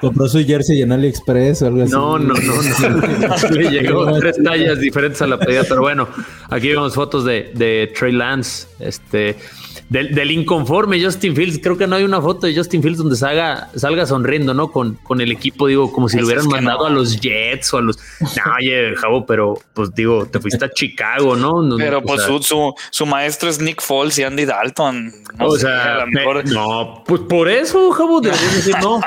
Compró 0.00 0.28
su 0.28 0.44
jersey 0.44 0.80
en 0.82 0.92
AliExpress 0.92 1.62
o 1.62 1.66
algo 1.66 1.82
así. 1.82 1.92
No, 1.92 2.18
no, 2.18 2.34
no, 2.34 2.88
no. 2.88 3.50
Le 3.50 3.70
llegó 3.70 4.18
tres 4.18 4.36
tallas 4.42 4.78
diferentes 4.78 5.20
a 5.22 5.26
la 5.26 5.38
pedida, 5.38 5.64
pero 5.68 5.80
bueno, 5.80 6.08
aquí 6.50 6.68
vemos 6.68 6.94
fotos 6.94 7.24
de, 7.24 7.50
de 7.54 7.92
Trey 7.98 8.12
Lance, 8.12 8.68
este 8.78 9.36
del, 9.92 10.30
inconforme 10.30 11.02
Justin 11.02 11.36
Fields. 11.36 11.60
Creo 11.62 11.76
que 11.76 11.86
no 11.86 11.96
hay 11.96 12.04
una 12.04 12.20
foto 12.20 12.46
de 12.46 12.56
Justin 12.56 12.82
Fields 12.82 12.98
donde 12.98 13.16
salga, 13.16 13.68
salga 13.76 14.06
sonriendo, 14.06 14.54
¿no? 14.54 14.72
Con, 14.72 14.94
con 14.94 15.20
el 15.20 15.30
equipo, 15.30 15.66
digo, 15.66 15.92
como 15.92 16.08
si 16.08 16.18
lo 16.18 16.26
hubieran 16.26 16.48
mandado 16.48 16.86
a 16.86 16.90
los 16.90 17.20
Jets 17.20 17.72
o 17.74 17.78
a 17.78 17.82
los. 17.82 17.98
No, 18.20 18.54
oye, 18.58 18.94
Javo, 18.96 19.26
pero 19.26 19.58
pues 19.74 19.94
digo, 19.94 20.26
te 20.26 20.40
fuiste 20.40 20.64
a 20.64 20.70
Chicago, 20.70 21.36
¿no? 21.36 21.52
pero 21.76 22.02
pues 22.02 22.22
su, 22.22 22.74
su, 22.90 23.06
maestro 23.06 23.48
es 23.48 23.60
Nick 23.60 23.82
Foles 23.82 24.18
y 24.18 24.22
Andy 24.22 24.44
Dalton. 24.44 25.12
o 25.38 25.56
sea, 25.56 26.04
no, 26.46 27.04
pues 27.06 27.20
por 27.22 27.48
eso, 27.48 27.90
Javo, 27.90 28.20
decir, 28.20 28.74
no. 28.80 29.00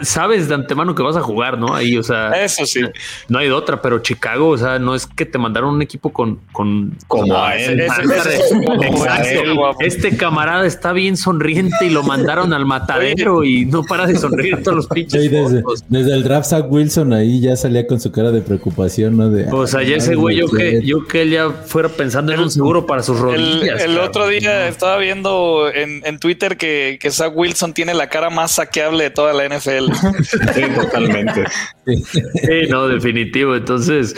Sabes 0.00 0.48
de 0.48 0.54
antemano 0.54 0.94
que 0.94 1.02
vas 1.02 1.16
a 1.16 1.20
jugar, 1.20 1.58
¿no? 1.58 1.74
Ahí, 1.74 1.98
o 1.98 2.02
sea, 2.02 2.30
eso 2.42 2.64
sí. 2.64 2.80
No 3.28 3.38
hay 3.38 3.48
de 3.48 3.52
otra, 3.52 3.82
pero 3.82 3.98
Chicago, 3.98 4.48
o 4.48 4.58
sea, 4.58 4.78
no 4.78 4.94
es 4.94 5.06
que 5.06 5.26
te 5.26 5.38
mandaron 5.38 5.74
un 5.74 5.82
equipo 5.82 6.10
con. 6.10 6.40
con 6.52 6.96
como 7.06 7.36
a 7.36 7.56
él. 7.56 7.80
Exacto 7.80 9.81
este 9.84 10.16
camarada 10.16 10.66
está 10.66 10.92
bien 10.92 11.16
sonriente 11.16 11.84
y 11.84 11.90
lo 11.90 12.02
mandaron 12.02 12.52
al 12.52 12.66
matadero 12.66 13.44
y 13.44 13.64
no 13.64 13.82
para 13.82 14.06
de 14.06 14.16
sonreír 14.16 14.62
todos 14.62 14.76
los 14.76 14.86
pinches. 14.86 15.30
desde, 15.88 16.14
el 16.14 16.22
draft 16.22 16.50
Zach 16.50 16.66
Wilson 16.68 17.12
ahí 17.12 17.40
ya 17.40 17.56
salía 17.56 17.86
con 17.86 18.00
su 18.00 18.10
cara 18.12 18.30
de 18.30 18.40
preocupación, 18.40 19.16
¿no? 19.16 19.30
De, 19.30 19.44
pues 19.44 19.74
ayer 19.74 19.98
ese 19.98 20.14
güey, 20.14 20.36
yo 20.36 20.48
que, 20.48 20.82
yo 20.82 21.06
que 21.06 21.22
él 21.22 21.30
ya 21.30 21.50
fuera 21.50 21.88
pensando 21.88 22.32
en 22.32 22.40
un 22.40 22.50
seguro 22.50 22.86
para 22.86 23.02
sus 23.02 23.18
rodillas. 23.18 23.82
El, 23.82 23.98
otro 23.98 24.26
día 24.28 24.68
estaba 24.68 24.98
viendo 24.98 25.70
en, 25.72 26.02
en 26.04 26.18
Twitter 26.18 26.56
que, 26.56 26.98
que, 27.00 27.10
Zach 27.10 27.32
Wilson 27.34 27.72
tiene 27.72 27.94
la 27.94 28.08
cara 28.08 28.30
más 28.30 28.52
saqueable 28.52 29.04
de 29.04 29.10
toda 29.10 29.32
la 29.32 29.44
NFL. 29.48 29.92
sí, 30.54 30.62
totalmente. 30.74 31.44
Sí, 31.86 32.68
no, 32.68 32.88
definitivo. 32.88 33.54
Entonces, 33.54 34.16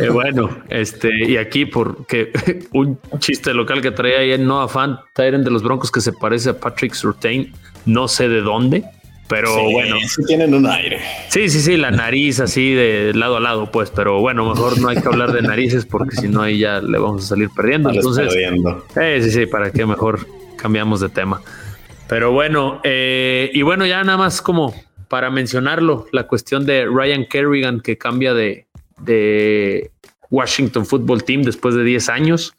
eh, 0.00 0.08
bueno, 0.08 0.56
este, 0.68 1.10
y 1.26 1.36
aquí 1.36 1.64
porque 1.66 2.30
un 2.72 2.98
chiste 3.18 3.54
local 3.54 3.80
que 3.80 3.90
traía 3.90 4.18
ahí 4.18 4.32
en 4.32 4.46
Noah 4.46 4.68
Fan 4.68 4.98
Tyrant 5.14 5.44
de 5.44 5.50
los 5.50 5.62
Broncos 5.62 5.90
que 5.90 6.00
se 6.00 6.12
parece 6.12 6.50
a 6.50 6.58
Patrick 6.58 6.94
Surtain, 6.94 7.52
no 7.86 8.08
sé 8.08 8.28
de 8.28 8.40
dónde. 8.40 8.84
Pero 9.28 9.70
bueno. 9.70 9.96
Sí 10.06 10.22
tienen 10.26 10.54
un 10.54 10.66
aire. 10.66 11.00
Sí, 11.28 11.48
sí, 11.48 11.60
sí, 11.60 11.76
la 11.76 11.90
nariz 11.90 12.40
así 12.40 12.74
de 12.74 13.12
lado 13.14 13.38
a 13.38 13.40
lado, 13.40 13.70
pues. 13.70 13.90
Pero 13.90 14.20
bueno, 14.20 14.48
mejor 14.48 14.78
no 14.78 14.88
hay 14.88 15.00
que 15.00 15.08
hablar 15.08 15.32
de 15.32 15.40
narices 15.40 15.86
porque 15.86 16.16
si 16.16 16.28
no 16.28 16.42
ahí 16.42 16.58
ya 16.58 16.80
le 16.80 16.98
vamos 16.98 17.24
a 17.24 17.28
salir 17.28 17.48
perdiendo. 17.54 17.90
Entonces, 17.90 18.34
eh, 18.96 19.20
sí, 19.22 19.30
sí, 19.30 19.46
para 19.46 19.70
que 19.70 19.86
mejor 19.86 20.26
cambiamos 20.56 21.00
de 21.00 21.08
tema. 21.08 21.40
Pero 22.06 22.32
bueno, 22.32 22.80
eh, 22.84 23.50
y 23.54 23.62
bueno, 23.62 23.86
ya 23.86 24.04
nada 24.04 24.18
más 24.18 24.42
como 24.42 24.74
para 25.08 25.30
mencionarlo, 25.30 26.06
la 26.12 26.26
cuestión 26.26 26.66
de 26.66 26.86
Ryan 26.86 27.24
Kerrigan 27.24 27.80
que 27.80 27.96
cambia 27.96 28.34
de, 28.34 28.66
de 29.00 29.90
Washington 30.34 30.84
Football 30.84 31.24
Team 31.24 31.42
después 31.42 31.74
de 31.74 31.84
10 31.84 32.08
años, 32.08 32.54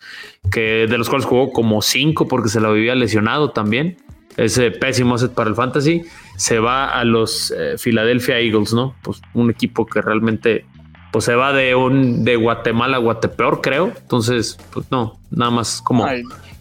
que 0.52 0.88
de 0.88 0.98
los 0.98 1.10
cuales 1.10 1.26
jugó 1.26 1.52
como 1.52 1.82
5 1.82 2.28
porque 2.28 2.50
se 2.50 2.60
lo 2.60 2.70
había 2.70 2.96
lesionado 2.96 3.52
también. 3.52 3.98
Ese 4.38 4.72
pésimo 4.72 5.18
set 5.18 5.32
para 5.32 5.50
el 5.50 5.56
fantasy 5.56 6.04
se 6.36 6.60
va 6.60 6.90
a 6.90 7.04
los 7.06 7.52
eh, 7.52 7.76
Philadelphia 7.82 8.40
Eagles, 8.40 8.74
¿no? 8.74 8.96
Pues 9.02 9.22
un 9.34 9.50
equipo 9.50 9.86
que 9.86 10.02
realmente 10.02 10.66
pues 11.12 11.24
se 11.24 11.36
va 11.36 11.54
de 11.54 11.76
un 11.76 12.26
de 12.26 12.36
Guatemala 12.36 12.98
a 12.98 13.00
Guatepeor, 13.00 13.62
creo. 13.62 13.94
Entonces, 13.98 14.58
pues 14.74 14.86
no, 14.92 15.18
nada 15.32 15.52
más 15.52 15.82
como, 15.82 16.06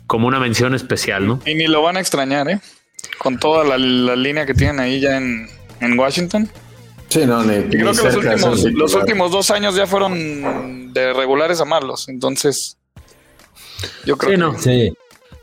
como 0.06 0.28
una 0.28 0.38
mención 0.38 0.76
especial, 0.76 1.26
¿no? 1.26 1.40
Y 1.44 1.56
ni 1.56 1.66
lo 1.66 1.82
van 1.82 1.96
a 1.96 2.00
extrañar, 2.00 2.48
¿eh? 2.48 2.60
Con 3.18 3.38
toda 3.38 3.64
la, 3.64 3.76
línea 4.14 4.46
que 4.46 4.54
tienen 4.54 4.78
ahí 4.78 5.00
ya 5.00 5.16
en, 5.16 5.98
Washington. 5.98 6.48
Sí, 7.14 7.26
no, 7.26 7.44
ni, 7.44 7.62
creo 7.68 7.92
que 7.92 8.02
los 8.02 8.16
últimos, 8.16 8.72
los 8.72 8.94
últimos 8.94 9.30
dos 9.30 9.48
años 9.52 9.76
ya 9.76 9.86
fueron 9.86 10.92
de 10.92 11.12
regulares 11.12 11.60
a 11.60 11.64
malos. 11.64 12.08
Entonces, 12.08 12.76
yo 14.04 14.16
creo 14.16 14.30
sí, 14.30 14.34
que 14.34 14.36
no. 14.36 14.58
Sí. 14.58 14.92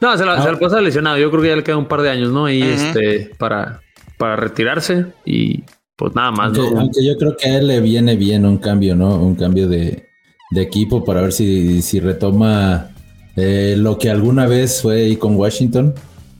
No, 0.01 0.17
se 0.17 0.25
la, 0.25 0.59
pasa 0.59 0.81
lesionado. 0.81 1.17
Yo 1.17 1.31
creo 1.31 1.41
que 1.41 1.47
ya 1.47 1.55
le 1.55 1.63
queda 1.63 1.77
un 1.77 1.87
par 1.87 2.01
de 2.01 2.09
años, 2.09 2.29
¿no? 2.29 2.49
Y 2.49 2.61
este, 2.61 3.31
para, 3.37 3.79
para 4.17 4.35
retirarse 4.35 5.05
y 5.23 5.63
pues 5.95 6.13
nada 6.13 6.31
más. 6.31 6.57
Aunque, 6.57 7.05
yo 7.05 7.15
creo 7.15 7.37
que 7.37 7.47
a 7.47 7.59
él 7.59 7.67
le 7.67 7.79
viene 7.79 8.17
bien 8.17 8.45
un 8.45 8.57
cambio, 8.57 8.93
¿no? 8.93 9.15
Un 9.15 9.35
cambio 9.35 9.69
de, 9.69 10.09
equipo 10.53 11.05
para 11.05 11.21
ver 11.21 11.31
si, 11.31 11.81
si 11.81 12.01
retoma 12.01 12.89
eh, 13.37 13.75
lo 13.77 13.97
que 13.97 14.09
alguna 14.09 14.45
vez 14.45 14.81
fue 14.81 15.03
ahí 15.03 15.15
con 15.15 15.37
Washington, 15.37 15.95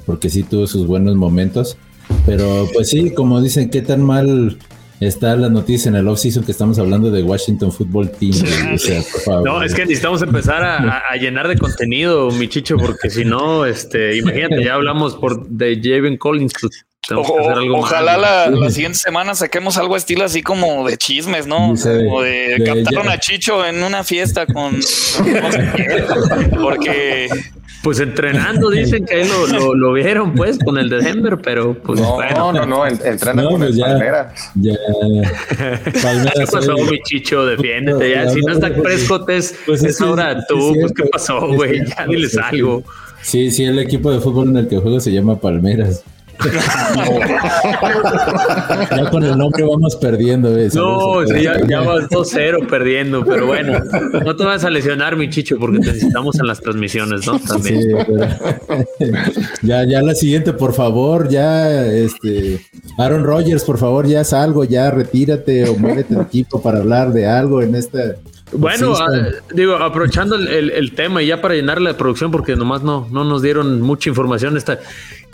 porque 0.05 0.29
sí 0.29 0.43
tuvo 0.43 0.67
sus 0.67 0.85
buenos 0.85 1.15
momentos. 1.15 1.77
Pero 2.25 2.67
pues 2.73 2.89
sí, 2.89 3.13
como 3.13 3.39
dicen, 3.39 3.69
qué 3.69 3.81
tan 3.81 4.01
mal 4.01 4.57
está 5.01 5.35
la 5.35 5.49
noticia 5.49 5.89
en 5.89 5.95
el 5.95 6.07
off-season 6.07 6.43
que 6.43 6.51
estamos 6.51 6.77
hablando 6.77 7.09
de 7.09 7.23
Washington 7.23 7.71
Football 7.71 8.11
Team. 8.11 8.31
No, 9.43 9.63
es 9.63 9.73
que 9.73 9.81
necesitamos 9.81 10.21
empezar 10.21 10.63
a, 10.63 11.15
llenar 11.15 11.47
de 11.47 11.57
contenido, 11.57 12.29
mi 12.31 12.47
chicho, 12.47 12.77
porque 12.77 13.09
si 13.09 13.25
no, 13.25 13.65
este, 13.65 14.17
imagínate, 14.17 14.63
ya 14.63 14.75
hablamos 14.75 15.15
por 15.15 15.47
de 15.47 15.79
Javen 15.81 16.17
Collins. 16.17 16.53
Pues, 16.61 16.71
ojalá 17.73 18.17
la, 18.17 18.69
siguiente 18.69 18.99
semana 18.99 19.33
saquemos 19.33 19.77
algo 19.77 19.97
estilo 19.97 20.23
así 20.23 20.43
como 20.43 20.87
de 20.87 20.97
chismes, 20.97 21.47
¿no? 21.47 21.71
o 21.71 22.21
de, 22.21 22.61
captaron 22.63 23.09
a 23.09 23.17
Chicho 23.17 23.65
en 23.65 23.83
una 23.83 24.03
fiesta 24.03 24.45
con 24.45 24.79
porque 26.61 27.27
pues 27.83 27.99
entrenando, 27.99 28.69
dicen 28.69 29.05
que 29.05 29.15
ahí 29.15 29.27
lo, 29.27 29.75
lo, 29.75 29.93
vieron, 29.93 30.33
pues, 30.33 30.59
con 30.59 30.77
el 30.77 30.89
de 30.89 30.99
Denver, 30.99 31.37
pero 31.41 31.73
pues. 31.73 31.99
No, 31.99 32.13
bueno. 32.15 32.53
no, 32.53 32.65
no, 32.65 32.87
entrenando 32.87 33.49
con 33.49 33.61
pues 33.61 33.75
el 33.75 33.81
Palmeras. 33.81 34.51
Ya. 34.55 34.75
Palmeras. 36.01 36.33
¿Qué 36.37 36.45
pasó, 36.51 36.75
mi 36.77 37.01
chicho? 37.03 37.45
Defiéndete. 37.45 38.11
Ya, 38.11 38.29
si 38.29 38.41
no 38.41 38.53
está 38.53 38.73
Prescott, 38.73 39.29
es, 39.29 39.55
pues 39.65 39.83
es 39.83 39.99
ahora 40.01 40.45
tú. 40.47 40.75
pues, 40.79 40.93
¿qué 40.93 41.05
pasó, 41.05 41.47
güey? 41.47 41.83
Ya 41.85 42.05
diles 42.05 42.37
algo. 42.37 42.83
Sí, 43.21 43.51
sí, 43.51 43.65
el 43.65 43.79
equipo 43.79 44.11
de 44.11 44.19
fútbol 44.19 44.49
en 44.49 44.57
el 44.57 44.67
que 44.67 44.77
juego 44.77 44.99
se 44.99 45.11
llama 45.11 45.39
Palmeras. 45.39 46.03
ya 48.91 49.09
con 49.09 49.23
el 49.23 49.37
nombre 49.37 49.63
vamos 49.63 49.95
perdiendo. 49.95 50.49
No, 50.73 51.25
ya, 51.25 51.65
ya, 51.67 51.81
vas 51.81 52.09
2-0 52.09 52.67
perdiendo, 52.67 53.23
pero 53.25 53.47
bueno, 53.47 53.79
no 54.23 54.35
te 54.35 54.43
vas 54.43 54.63
a 54.63 54.69
lesionar, 54.69 55.15
mi 55.15 55.29
chicho, 55.29 55.57
porque 55.59 55.79
te 55.79 55.87
necesitamos 55.87 56.39
en 56.39 56.47
las 56.47 56.61
transmisiones, 56.61 57.25
¿no? 57.27 57.39
También. 57.39 57.81
ya, 59.61 59.83
ya 59.85 60.01
la 60.01 60.15
siguiente, 60.15 60.53
por 60.53 60.73
favor, 60.73 61.29
ya, 61.29 61.85
este, 61.85 62.59
Aaron 62.97 63.23
Rodgers, 63.23 63.63
por 63.63 63.77
favor, 63.77 64.07
ya 64.07 64.23
salgo, 64.23 64.63
ya 64.63 64.89
retírate 64.91 65.69
o 65.69 65.75
muévete 65.75 66.15
el 66.15 66.21
equipo 66.21 66.61
para 66.61 66.79
hablar 66.79 67.13
de 67.13 67.27
algo 67.27 67.61
en 67.61 67.75
esta. 67.75 68.15
Bueno, 68.53 68.93
ah, 68.95 69.07
digo, 69.53 69.75
aprovechando 69.75 70.35
el, 70.35 70.71
el, 70.71 70.91
tema 70.93 71.23
y 71.23 71.27
ya 71.27 71.41
para 71.41 71.55
llenar 71.55 71.79
la 71.79 71.95
producción, 71.95 72.31
porque 72.31 72.55
nomás 72.55 72.83
no, 72.83 73.07
no 73.11 73.23
nos 73.23 73.41
dieron 73.41 73.81
mucha 73.81 74.09
información, 74.09 74.57
esta, 74.57 74.79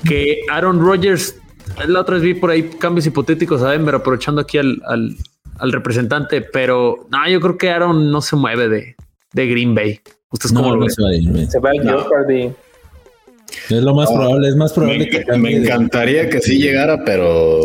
que 0.08 0.42
Aaron 0.52 0.80
Rodgers, 0.80 1.36
la 1.88 2.02
otra 2.02 2.16
vez 2.16 2.24
vi 2.24 2.34
por 2.36 2.52
ahí 2.52 2.64
cambios 2.64 3.08
hipotéticos 3.08 3.62
a 3.64 3.72
Denver, 3.72 3.96
aprovechando 3.96 4.42
aquí 4.42 4.60
al, 4.60 4.82
al, 4.86 5.72
representante, 5.72 6.42
pero 6.42 7.08
no, 7.10 7.28
yo 7.28 7.42
creo 7.42 7.58
que 7.58 7.72
Aaron 7.72 8.12
no 8.12 8.22
se 8.22 8.36
mueve 8.36 8.70
de, 8.70 8.96
de 9.34 9.48
Green 9.48 9.74
Bay. 9.74 10.00
¿Ustedes 10.30 10.54
cómo 10.54 10.76
lo 10.76 10.82
ven? 10.82 10.92
Se 10.92 11.60
va 11.60 11.70
a 11.70 11.74
Es 13.70 13.84
lo 13.84 13.96
más 13.96 14.12
probable, 14.12 14.50
es 14.50 14.56
más 14.56 14.74
probable 14.74 15.06
me, 15.06 15.10
que 15.10 15.38
Me 15.38 15.56
encantaría 15.56 16.30
que 16.30 16.40
sí 16.42 16.60
llegara, 16.60 17.04
pero. 17.04 17.62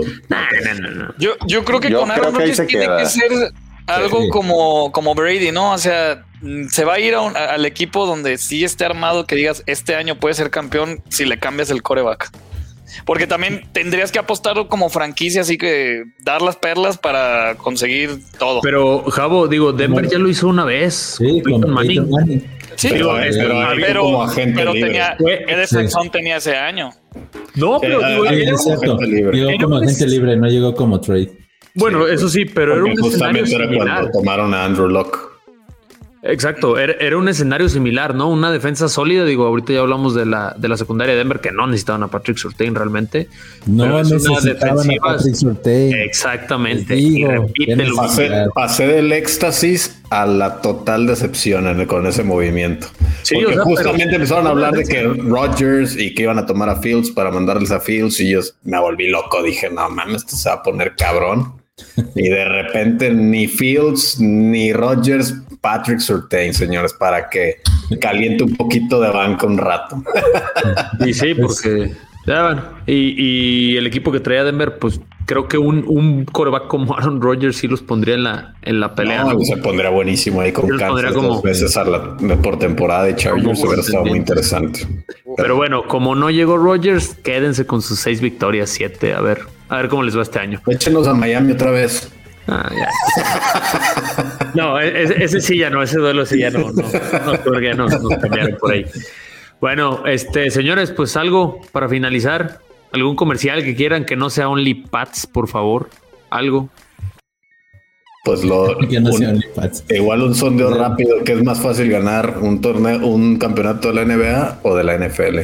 Yo, 1.19 1.33
yo 1.47 1.65
creo 1.65 1.81
que 1.81 1.93
con 1.93 2.11
Aaron 2.11 2.35
Rodgers 2.35 2.67
tiene 2.67 2.87
que 2.97 3.07
ser 3.07 3.31
algo 3.87 4.29
como, 4.31 4.92
como 4.92 5.14
Brady, 5.14 5.53
¿no? 5.53 5.73
O 5.73 5.79
sea, 5.79 6.25
se 6.71 6.85
va 6.85 6.95
a 6.95 7.01
ir 7.01 7.14
al 7.14 7.66
equipo 7.66 8.07
donde 8.07 8.38
sí 8.38 8.64
esté 8.64 8.85
armado 8.85 9.27
que 9.27 9.37
digas 9.37 9.62
este 9.66 9.95
año 9.95 10.18
puede 10.18 10.35
ser 10.35 10.51
campeón 10.51 11.03
si 11.09 11.25
le 11.25 11.38
cambias 11.38 11.71
el 11.71 11.83
coreback. 11.83 12.31
Porque 13.05 13.27
también 13.27 13.66
tendrías 13.73 14.12
que 14.12 14.18
apostar 14.18 14.68
como 14.68 14.90
franquicia, 14.90 15.40
así 15.40 15.57
que 15.57 16.05
dar 16.21 16.42
las 16.42 16.57
perlas 16.57 16.99
para 16.99 17.55
conseguir 17.57 18.18
todo. 18.38 18.61
Pero, 18.61 19.05
Javo, 19.11 19.49
digo, 19.49 19.73
Denver 19.73 20.09
ya 20.09 20.18
lo 20.18 20.29
hizo 20.29 20.49
una 20.49 20.64
vez. 20.64 21.16
Sí, 21.18 21.40
con 21.42 21.71
Manning. 21.71 22.45
Sí, 22.77 22.88
pero, 22.90 23.14
pero, 23.77 24.03
como 24.03 24.23
agente 24.23 24.55
pero 24.57 24.73
tenía, 24.73 25.16
tenía 26.11 26.37
ese 26.37 26.57
año. 26.57 26.90
No, 27.55 27.79
pero 27.81 28.01
digo, 28.07 28.25
llegó 28.25 29.53
como 29.61 29.77
agente 29.77 30.07
libre, 30.07 30.37
no 30.37 30.49
llegó 30.49 30.75
como 30.75 31.01
trade. 31.01 31.31
Bueno, 31.75 32.07
eso 32.07 32.29
sí, 32.29 32.45
pero 32.45 32.75
era 32.75 32.85
un 32.85 32.91
escenario 32.91 33.47
similar. 33.47 34.11
tomaron 34.13 34.55
a 34.55 34.65
Andrew 34.65 34.89
Locke. 34.89 35.33
Exacto, 36.25 36.79
era, 36.79 37.17
un 37.17 37.29
escenario 37.29 37.69
similar, 37.69 38.15
¿no? 38.15 38.31
Una 38.31 38.53
defensa 38.53 38.89
sólida. 38.89 39.25
Digo, 39.25 39.45
ahorita 39.45 39.73
ya 39.73 39.81
hablamos 39.81 40.15
de 40.15 40.25
la, 40.25 40.55
de 40.57 40.69
la 40.69 40.77
secundaria 40.77 41.15
de 41.15 41.19
Denver, 41.19 41.41
que 41.41 41.51
no 41.51 41.67
necesitaban 41.67 42.05
a 42.05 42.09
Patrick 42.09 42.37
Surtain 42.37 42.77
realmente. 42.77 43.27
No 43.67 44.01
necesitaban 44.01 44.89
a 44.89 44.95
Patrick 45.03 45.35
Surtain. 45.35 45.93
Exactamente. 45.95 46.97
y 46.97 47.25
pasé, 48.55 48.87
del 48.87 49.11
éxtasis 49.11 50.01
a 50.11 50.25
la 50.27 50.61
total 50.61 51.09
decepción 51.09 51.87
con 51.87 52.07
ese 52.07 52.23
movimiento. 52.23 52.87
Sí, 53.23 53.35
Porque 53.43 53.59
justamente 53.59 54.15
empezaron 54.15 54.47
a 54.47 54.51
hablar 54.51 54.75
de 54.75 54.85
que 54.85 55.03
Rodgers 55.03 55.97
y 55.97 56.15
que 56.15 56.23
iban 56.23 56.39
a 56.39 56.47
tomar 56.47 56.69
a 56.69 56.77
Fields 56.77 57.11
para 57.11 57.33
mandarles 57.33 57.73
a 57.73 57.81
Fields 57.81 58.21
y 58.21 58.31
yo 58.31 58.41
me 58.63 58.79
volví 58.79 59.09
loco. 59.09 59.43
Dije, 59.43 59.71
no 59.71 59.91
mames, 59.91 60.19
esto 60.19 60.37
se 60.37 60.49
va 60.49 60.57
a 60.57 60.63
poner 60.63 60.95
cabrón. 60.95 61.62
Y 62.14 62.29
de 62.29 62.45
repente 62.45 63.11
ni 63.11 63.47
Fields 63.47 64.21
ni 64.21 64.73
Rodgers 64.73 65.35
Patrick 65.61 66.01
Surtain, 66.01 66.53
señores, 66.53 66.92
para 66.92 67.29
que 67.31 67.59
caliente 68.01 68.45
un 68.45 68.57
poquito 68.57 69.01
de 69.01 69.11
banca 69.11 69.47
un 69.47 69.59
rato. 69.59 70.03
y 71.07 71.14
sí, 71.14 71.35
porque 71.35 71.92
ya 72.27 72.45
bueno, 72.45 72.62
y, 72.87 73.77
el 73.77 73.87
equipo 73.87 74.12
que 74.12 74.21
traía 74.21 74.45
Denver, 74.45 74.79
pues 74.79 75.01
creo 75.27 75.49
que 75.49 75.59
un, 75.59 75.85
un 75.87 76.25
coreback 76.25 76.68
como 76.68 76.97
Aaron 76.97 77.21
Rodgers 77.21 77.57
sí 77.57 77.66
los 77.66 77.83
pondría 77.83 78.14
en 78.14 78.25
la, 78.25 78.55
en 78.62 78.81
la 78.81 78.95
pelea. 78.95 79.25
No, 79.25 79.40
se 79.40 79.57
pondría 79.57 79.90
buenísimo 79.90 80.40
ahí 80.40 80.53
con 80.53 80.68
Kansas 80.77 81.12
como, 81.12 81.29
dos 81.29 81.42
veces 81.42 81.77
a 81.77 81.85
la, 81.85 82.16
por 82.42 82.59
temporada 82.59 83.05
de 83.05 83.16
Chargers, 83.16 83.62
hubiera 83.64 83.83
estado 83.83 84.05
muy 84.05 84.18
interesante. 84.18 84.87
Pero, 85.37 85.57
bueno, 85.57 85.87
como 85.88 86.14
no 86.14 86.31
llegó 86.31 86.59
Rodgers, 86.59 87.14
quédense 87.25 87.66
con 87.66 87.83
sus 87.83 87.99
seis 87.99 88.21
victorias, 88.21 88.71
siete, 88.71 89.14
a 89.14 89.21
ver, 89.21 89.42
a 89.73 89.77
ver 89.77 89.89
cómo 89.89 90.03
les 90.03 90.15
va 90.15 90.21
este 90.21 90.39
año. 90.39 90.61
Échenos 90.67 91.09
a 91.09 91.15
Miami 91.15 91.53
otra 91.53 91.71
vez. 91.71 92.13
Ah, 92.47 92.71
no, 94.55 94.79
e-, 94.79 95.25
ese, 95.25 95.41
sí 95.41 95.57
ya 95.57 95.71
no, 95.71 95.83
ese 95.83 95.99
duelo 95.99 96.27
sí 96.27 96.41
ya 96.41 96.51
no, 96.51 96.71
no, 96.73 96.83
no, 97.75 97.87
nos 97.89 98.19
cambiaron 98.19 98.59
por 98.61 98.73
ahí. 98.73 98.85
Bueno, 99.63 100.07
este, 100.07 100.51
señores, 100.51 100.91
pues 100.91 101.17
algo 101.17 101.63
para 101.73 101.89
finalizar, 101.89 102.61
algún 102.93 103.17
comercial 103.17 103.65
que 103.65 103.75
quieran 103.75 104.05
que 104.05 104.15
no 104.15 104.29
sea 104.29 104.51
Only 104.51 104.75
Pats, 104.75 105.27
por 105.27 105.49
favor, 105.49 105.89
algo. 106.29 106.69
Pues 108.25 108.45
lo 108.45 108.77
igual 109.89 110.23
un 110.23 110.35
sondeo 110.35 110.75
rápido, 110.75 111.25
que 111.25 111.33
es 111.33 111.43
más 111.43 111.63
fácil 111.63 111.91
ganar 111.91 112.39
un 112.43 112.61
torneo, 112.61 113.07
un 113.07 113.39
campeonato 113.39 113.89
de 113.91 113.95
la 113.95 114.05
NBA 114.05 114.59
o 114.65 114.77
de 114.77 114.85
la 114.85 114.99
NFL. 114.99 115.39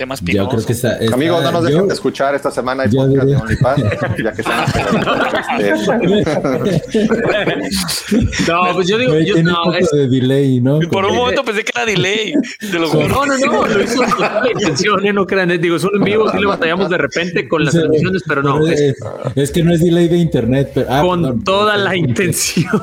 Temas 0.00 0.20
Yo 0.22 0.48
creo 0.48 0.64
que 0.64 0.72
está, 0.72 0.98
Amigos, 1.12 1.42
no 1.42 1.52
nos 1.52 1.62
dejen 1.62 1.86
de 1.86 1.92
escuchar 1.92 2.34
esta 2.34 2.50
semana 2.50 2.84
hay 2.84 2.88
podcast 2.88 3.28
de 3.28 3.36
OnlyFans, 3.36 3.82
ya 4.24 4.32
que 4.32 4.40
estamos 4.40 4.70
No, 8.48 8.72
pues 8.72 8.88
yo 8.88 8.96
digo, 8.96 9.18
yo, 9.18 9.42
no, 9.42 9.74
es, 9.74 9.90
de 9.90 10.08
delay, 10.08 10.58
¿no? 10.60 10.78
Por 10.90 11.04
un 11.04 11.16
momento 11.16 11.44
pensé 11.44 11.64
que 11.64 11.72
era 11.74 11.84
delay. 11.84 12.32
no, 12.72 13.26
no, 13.26 13.26
no, 13.26 13.66
lo 13.66 13.82
hizo 13.82 14.02
con 14.02 14.16
toda 14.16 14.42
la 14.42 14.50
intención, 14.50 15.04
¿eh? 15.04 15.12
no 15.12 15.26
crean, 15.26 15.50
¿eh? 15.50 15.58
digo, 15.58 15.78
solo 15.78 15.98
en 15.98 16.04
vivo 16.04 16.30
sí 16.30 16.38
le 16.38 16.46
batallamos 16.46 16.88
de 16.88 16.96
repente 16.96 17.46
con 17.46 17.62
las 17.62 17.74
transmisiones, 17.74 18.22
pero 18.26 18.42
no. 18.42 18.66
Es, 18.66 18.96
es, 19.34 19.50
que 19.50 19.62
no 19.62 19.74
es 19.74 19.80
delay 19.80 20.08
de 20.08 20.16
internet, 20.16 20.70
pero, 20.74 20.86
ah, 20.88 21.02
con 21.02 21.44
toda 21.44 21.76
la 21.76 21.94
intención 21.94 22.80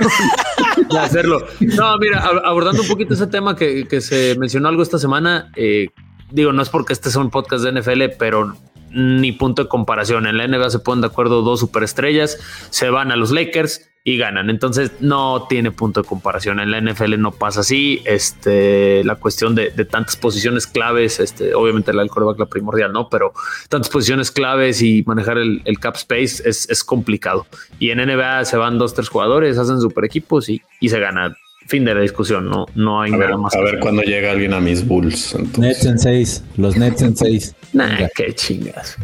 de 0.92 1.00
hacerlo. 1.00 1.48
No, 1.62 1.98
mira, 1.98 2.20
abordando 2.46 2.84
un 2.84 2.88
poquito 2.88 3.16
ese 3.16 3.26
tema 3.26 3.56
que, 3.56 3.88
que 3.88 4.02
se 4.02 4.36
mencionó 4.38 4.68
algo 4.68 4.84
esta 4.84 5.00
semana, 5.00 5.52
eh, 5.56 5.88
digo, 6.32 6.54
no 6.54 6.62
es 6.62 6.70
porque 6.70 6.94
este 6.94 7.10
sea 7.10 7.22
un 7.22 7.30
podcast 7.30 7.64
de 7.64 7.80
NFL, 7.80 8.18
pero 8.18 8.54
ni 8.92 9.32
punto 9.32 9.64
de 9.64 9.70
comparación. 9.70 10.28
En 10.28 10.38
la 10.38 10.48
NBA 10.48 10.70
se 10.70 10.80
ponen 10.80 11.02
de 11.02 11.08
acuerdo 11.08 11.42
dos 11.42 11.60
superestrellas, 11.60 12.38
se 12.70 12.90
van 12.90 13.12
a 13.12 13.16
los 13.16 13.32
Lakers 13.32 13.90
y 14.04 14.18
ganan. 14.18 14.50
Entonces 14.50 14.92
no 15.02 15.48
tiene 15.50 15.72
punto 15.72 16.02
de 16.02 16.08
comparación. 16.08 16.62
En 16.62 16.72
la 16.72 16.80
NFL 16.80 17.20
no 17.20 17.34
pasa 17.34 17.60
así. 17.60 18.02
Este, 18.06 19.04
la 19.04 19.16
cuestión 19.16 19.54
de, 19.54 19.70
tantas 19.86 20.16
posiciones 20.16 20.66
claves, 20.66 21.20
este, 21.20 21.54
obviamente 21.54 21.92
el 21.92 22.10
coreback 22.10 22.40
la 22.40 22.46
primordial, 22.46 22.94
¿no? 22.94 23.10
Pero 23.10 23.34
tantas 23.68 23.90
posiciones 23.90 24.32
claves 24.32 24.82
y 24.82 25.04
manejar 25.06 25.38
el, 25.38 25.80
cap 25.80 25.96
space 25.96 26.48
es, 26.48 26.84
complicado. 26.86 27.46
Y 27.80 27.90
en 27.90 27.98
NBA 27.98 28.46
se 28.46 28.56
van 28.56 28.78
dos, 28.78 28.94
tres 28.94 29.10
jugadores, 29.10 29.58
hacen 29.58 29.82
super 29.82 30.06
equipos 30.06 30.48
y, 30.48 30.62
y 30.80 30.88
se 30.88 31.00
gana 31.00 31.36
fin 31.68 31.86
de 31.86 31.94
la 31.94 32.02
discusión, 32.02 32.50
no, 32.50 32.66
no 32.76 33.02
hay 33.02 33.12
nada 33.12 33.38
más. 33.38 33.56
A 33.56 33.62
ver 33.62 33.80
cuando 33.80 34.02
llega 34.02 34.32
alguien 34.32 34.54
a 34.54 34.60
mis 34.60 34.88
Bulls. 34.88 35.36
Nets 35.58 35.86
en 35.86 36.00
seis, 36.00 36.44
los 36.56 36.78
Nets 36.78 37.02
en 37.02 37.16
seis. 37.16 37.56
nah, 37.74 38.08
qué 38.16 38.34
chingas. 38.34 38.98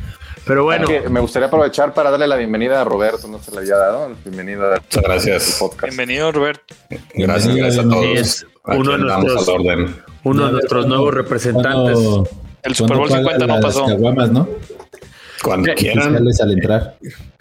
Pero 0.46 0.64
bueno. 0.64 0.88
me 1.10 1.20
gustaría 1.20 1.48
aprovechar 1.48 1.94
para 1.94 2.12
darle 2.12 2.28
la 2.28 2.36
bienvenida 2.36 2.82
a 2.82 2.84
Roberto, 2.84 3.28
no 3.28 3.40
se 3.40 3.52
le 3.52 3.60
había 3.60 3.78
dado. 3.78 4.14
Bienvenido 4.26 4.74
a 4.74 4.80
Muchas 4.80 5.04
gracias. 5.04 5.64
Bienvenido, 5.82 6.32
Roberto. 6.32 6.76
Gracias, 7.16 7.56
gracias 7.56 7.86
a 7.86 7.90
todos. 7.90 8.46
uno 8.66 8.92
de 8.92 8.98
nuestros, 8.98 9.48
uno 10.24 10.46
de 10.46 10.52
nuestros 10.52 10.88
nuevos 10.88 11.14
representantes. 11.14 11.98
el 12.64 12.76
Super 12.76 12.98
Bowl 12.98 13.10
50 13.10 13.48
no 13.48 13.60
pasó. 13.62 13.88
¿no? 13.88 14.48
Cuando 15.44 15.74
quieran. 15.76 16.16
Al 16.16 16.52
entrar. 16.52 16.96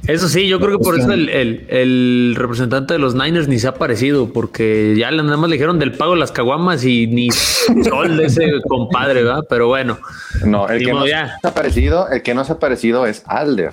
Eso 0.06 0.28
sí, 0.28 0.48
yo 0.48 0.58
creo 0.58 0.78
que 0.78 0.84
por 0.84 0.98
eso 0.98 1.12
el, 1.12 1.28
el, 1.28 2.34
representante 2.36 2.94
de 2.94 2.98
los 2.98 3.14
Niners 3.14 3.46
ni 3.46 3.60
se 3.60 3.68
ha 3.68 3.70
aparecido, 3.70 4.32
porque 4.32 4.94
ya 4.98 5.10
nada 5.12 5.36
más 5.36 5.48
le 5.48 5.54
dijeron 5.54 5.78
del 5.78 5.92
pago 5.92 6.14
de 6.14 6.18
las 6.18 6.32
caguamas 6.32 6.84
y 6.84 7.06
ni 7.06 7.30
sol 7.84 8.16
de 8.16 8.26
ese 8.26 8.50
compadre, 8.68 9.22
¿verdad? 9.22 9.44
Pero 9.48 9.68
bueno. 9.68 9.98
No, 10.44 10.68
el 10.68 10.84
que 10.84 10.92
no 10.92 11.04
se 11.04 11.14
ha 11.14 11.36
aparecido, 11.44 12.08
el 12.08 12.22
que 12.22 12.34
no 12.34 12.44
se 12.44 12.52
ha 12.52 12.56
aparecido 12.56 13.06
es 13.06 13.22
Alder 13.26 13.72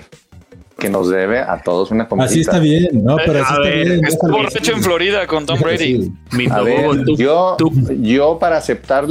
que 0.80 0.90
nos 0.90 1.10
debe 1.10 1.40
a 1.40 1.62
todos 1.62 1.92
una 1.92 2.08
comida. 2.08 2.26
Así 2.26 2.40
está 2.40 2.58
bien, 2.58 3.04
¿no? 3.04 3.18
Pero 3.18 3.42
así 3.44 3.54
a 3.54 3.60
ver, 3.60 3.86
bien, 3.86 4.02
hecho 4.06 4.72
en 4.72 4.82
Florida 4.82 5.28
con 5.28 5.46
Tom 5.46 5.60
Brady. 5.60 6.12
A 6.50 6.62
ver, 6.62 7.06
yo, 7.18 7.58
yo 8.00 8.40
para 8.40 8.58
aceptar, 8.58 9.06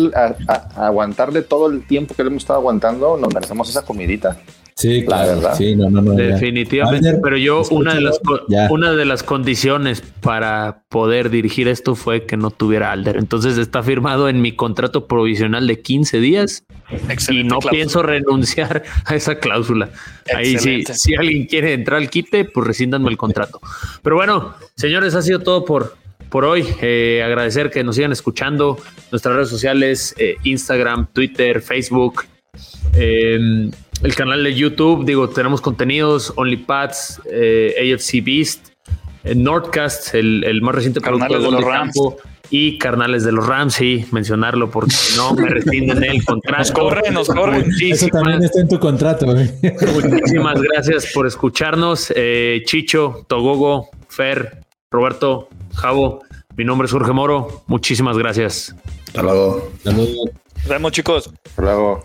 aguantarle 0.75 1.43
todo 1.43 1.71
el 1.71 1.87
tiempo 1.87 2.15
que 2.15 2.25
le 2.25 2.31
hemos 2.31 2.43
estado 2.43 2.59
aguantando, 2.59 3.17
nos 3.17 3.33
merecemos 3.33 3.69
esa 3.69 3.83
comidita. 3.83 4.39
Sí, 4.79 5.05
claro. 5.05 5.41
Sí, 5.57 5.75
no, 5.75 5.91
no, 5.91 6.01
no, 6.01 6.13
Definitivamente. 6.13 7.15
pero 7.21 7.37
yo, 7.37 7.65
una 7.71 7.95
de, 7.95 8.01
las, 8.01 8.21
una 8.71 8.93
de 8.93 9.05
las 9.07 9.25
condiciones 9.25 10.05
para 10.21 10.85
poder 10.89 11.31
dirigir 11.31 11.67
esto 11.67 11.97
fue 11.97 12.27
que 12.27 12.37
no 12.37 12.53
tuviera 12.53 12.93
Alder. 12.93 13.17
Entonces 13.17 13.59
está 13.59 13.83
firmado 13.83 14.29
en 14.29 14.41
mi 14.41 14.53
contrato 14.53 15.09
provisional 15.09 15.67
de 15.67 15.81
15 15.81 16.21
días 16.21 16.65
y 17.29 17.43
no 17.43 17.59
pienso 17.59 18.05
renunciar 18.05 18.85
a 19.05 19.17
esa 19.17 19.41
cláusula. 19.41 19.91
Ahí 20.33 20.57
sí, 20.59 20.85
si 20.93 21.17
alguien 21.17 21.47
quiere 21.47 21.73
entrar 21.73 22.01
al 22.01 22.09
quite, 22.09 22.45
pues 22.45 22.65
rescíndanme 22.65 23.11
el 23.11 23.17
contrato. 23.17 23.61
Pero 24.05 24.15
bueno, 24.15 24.55
señores, 24.77 25.17
ha 25.17 25.23
sido 25.23 25.41
todo 25.41 25.65
por, 25.65 25.97
por 26.29 26.45
hoy. 26.45 26.65
Eh, 26.81 27.21
agradecer 27.27 27.71
que 27.71 27.83
nos 27.83 27.97
sigan 27.97 28.13
escuchando. 28.13 28.79
Nuestras 29.11 29.35
redes 29.35 29.49
sociales, 29.49 30.15
eh, 30.19 30.37
Instagram, 30.45 31.09
Twitter, 31.13 31.63
Facebook. 31.63 32.27
Eh, 32.95 33.71
el 34.03 34.15
canal 34.15 34.45
de 34.45 34.55
YouTube, 34.55 35.05
digo, 35.05 35.29
tenemos 35.29 35.61
contenidos, 35.61 36.33
OnlyPads, 36.37 37.23
eh, 37.31 37.93
AFC 37.95 38.23
Beast, 38.25 38.69
eh, 39.25 39.35
Nordcast, 39.35 40.15
el, 40.15 40.61
más 40.63 40.75
reciente 40.75 41.01
producto 41.01 41.41
de, 41.41 41.51
los 41.51 41.65
Rams. 41.65 41.95
y 42.51 42.79
Carnales 42.79 43.25
de 43.25 43.33
los 43.33 43.47
Rams, 43.47 43.75
sí, 43.75 44.07
mencionarlo 44.13 44.71
porque 44.71 44.95
no 45.17 45.35
me 45.35 45.49
rescinden 45.49 46.05
el 46.05 46.25
contrato. 46.25 46.59
Nos 46.59 46.73
corren, 46.73 47.15
nos 47.15 47.29
corren. 47.29 47.71
Eso 47.81 48.07
también 48.09 48.43
está 48.45 48.61
en 48.61 48.69
tu 48.69 48.79
contrato. 48.79 49.27
Muchísimas 49.27 50.61
gracias 50.63 51.11
por 51.13 51.27
escucharnos. 51.27 52.13
Eh, 52.15 52.63
Chicho, 52.67 53.27
Togogo, 53.29 53.89
Fer, 54.09 54.61
Roberto, 54.91 55.49
Javo, 55.75 56.23
mi 56.57 56.65
nombre 56.65 56.87
es 56.87 56.93
Jorge 56.93 57.13
Moro. 57.13 57.65
Muchísimas 57.67 58.17
gracias. 58.17 58.75
Hasta 59.09 59.23
luego. 59.23 59.71
Hasta 59.77 59.93
luego. 59.93 60.25
Nos 60.57 60.69
vemos, 60.69 60.93
chicos. 60.93 61.31
Hasta 61.45 61.63
luego. 61.63 62.05